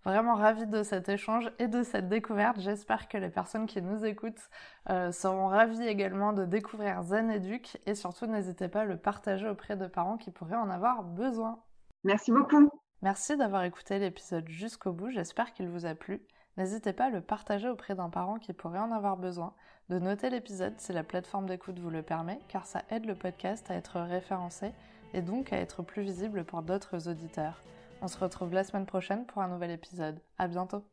Vraiment 0.04 0.34
ravie 0.34 0.66
de 0.66 0.82
cet 0.82 1.10
échange 1.10 1.52
et 1.60 1.68
de 1.68 1.84
cette 1.84 2.10
découverte. 2.10 2.60
J'espère 2.60 3.08
que 3.08 3.18
les 3.18 3.30
personnes 3.30 3.68
qui 3.68 3.82
nous 3.84 4.04
écoutent 4.04 4.50
euh, 4.90 5.12
seront 5.12 5.48
ravies 5.48 5.88
également 5.88 6.34
de 6.34 6.44
découvrir 6.44 7.04
Zen 7.04 7.30
Educ 7.30 7.78
et 7.86 7.94
surtout 7.94 8.26
n'hésitez 8.26 8.68
pas 8.68 8.82
à 8.82 8.86
le 8.86 8.98
partager 8.98 9.48
auprès 9.48 9.76
de 9.76 9.86
parents 9.86 10.18
qui 10.18 10.32
pourraient 10.32 10.56
en 10.56 10.72
avoir 10.72 11.04
besoin. 11.04 11.60
Merci 12.04 12.32
beaucoup. 12.32 12.72
Merci 13.04 13.38
d'avoir 13.38 13.64
écouté 13.64 14.00
l'épisode 14.00 14.48
jusqu'au 14.48 14.92
bout, 14.92 15.10
j'espère 15.10 15.54
qu'il 15.54 15.68
vous 15.68 15.86
a 15.86 15.94
plu. 15.94 16.22
N'hésitez 16.58 16.94
pas 16.94 17.06
à 17.06 17.10
le 17.10 17.22
partager 17.22 17.70
auprès 17.70 17.96
d'un 17.96 18.10
parent 18.10 18.38
qui 18.38 18.54
pourrait 18.54 18.80
en 18.80 18.92
avoir 18.92 19.18
besoin, 19.18 19.54
de 19.90 20.00
noter 20.00 20.30
l'épisode 20.30 20.80
si 20.80 20.94
la 20.94 21.04
plateforme 21.04 21.46
d'écoute 21.46 21.80
vous 21.80 21.90
le 21.90 22.04
permet, 22.04 22.40
car 22.48 22.66
ça 22.66 22.84
aide 22.90 23.06
le 23.06 23.16
podcast 23.16 23.70
à 23.72 23.76
être 23.76 24.00
référencé 24.00 24.72
et 25.14 25.22
donc 25.22 25.54
à 25.54 25.58
être 25.58 25.84
plus 25.84 26.02
visible 26.02 26.44
pour 26.44 26.62
d'autres 26.62 27.08
auditeurs. 27.08 27.62
On 28.02 28.10
se 28.10 28.18
retrouve 28.18 28.52
la 28.52 28.66
semaine 28.66 28.86
prochaine 28.86 29.26
pour 29.26 29.42
un 29.42 29.48
nouvel 29.48 29.72
épisode. 29.72 30.20
À 30.38 30.48
bientôt! 30.50 30.92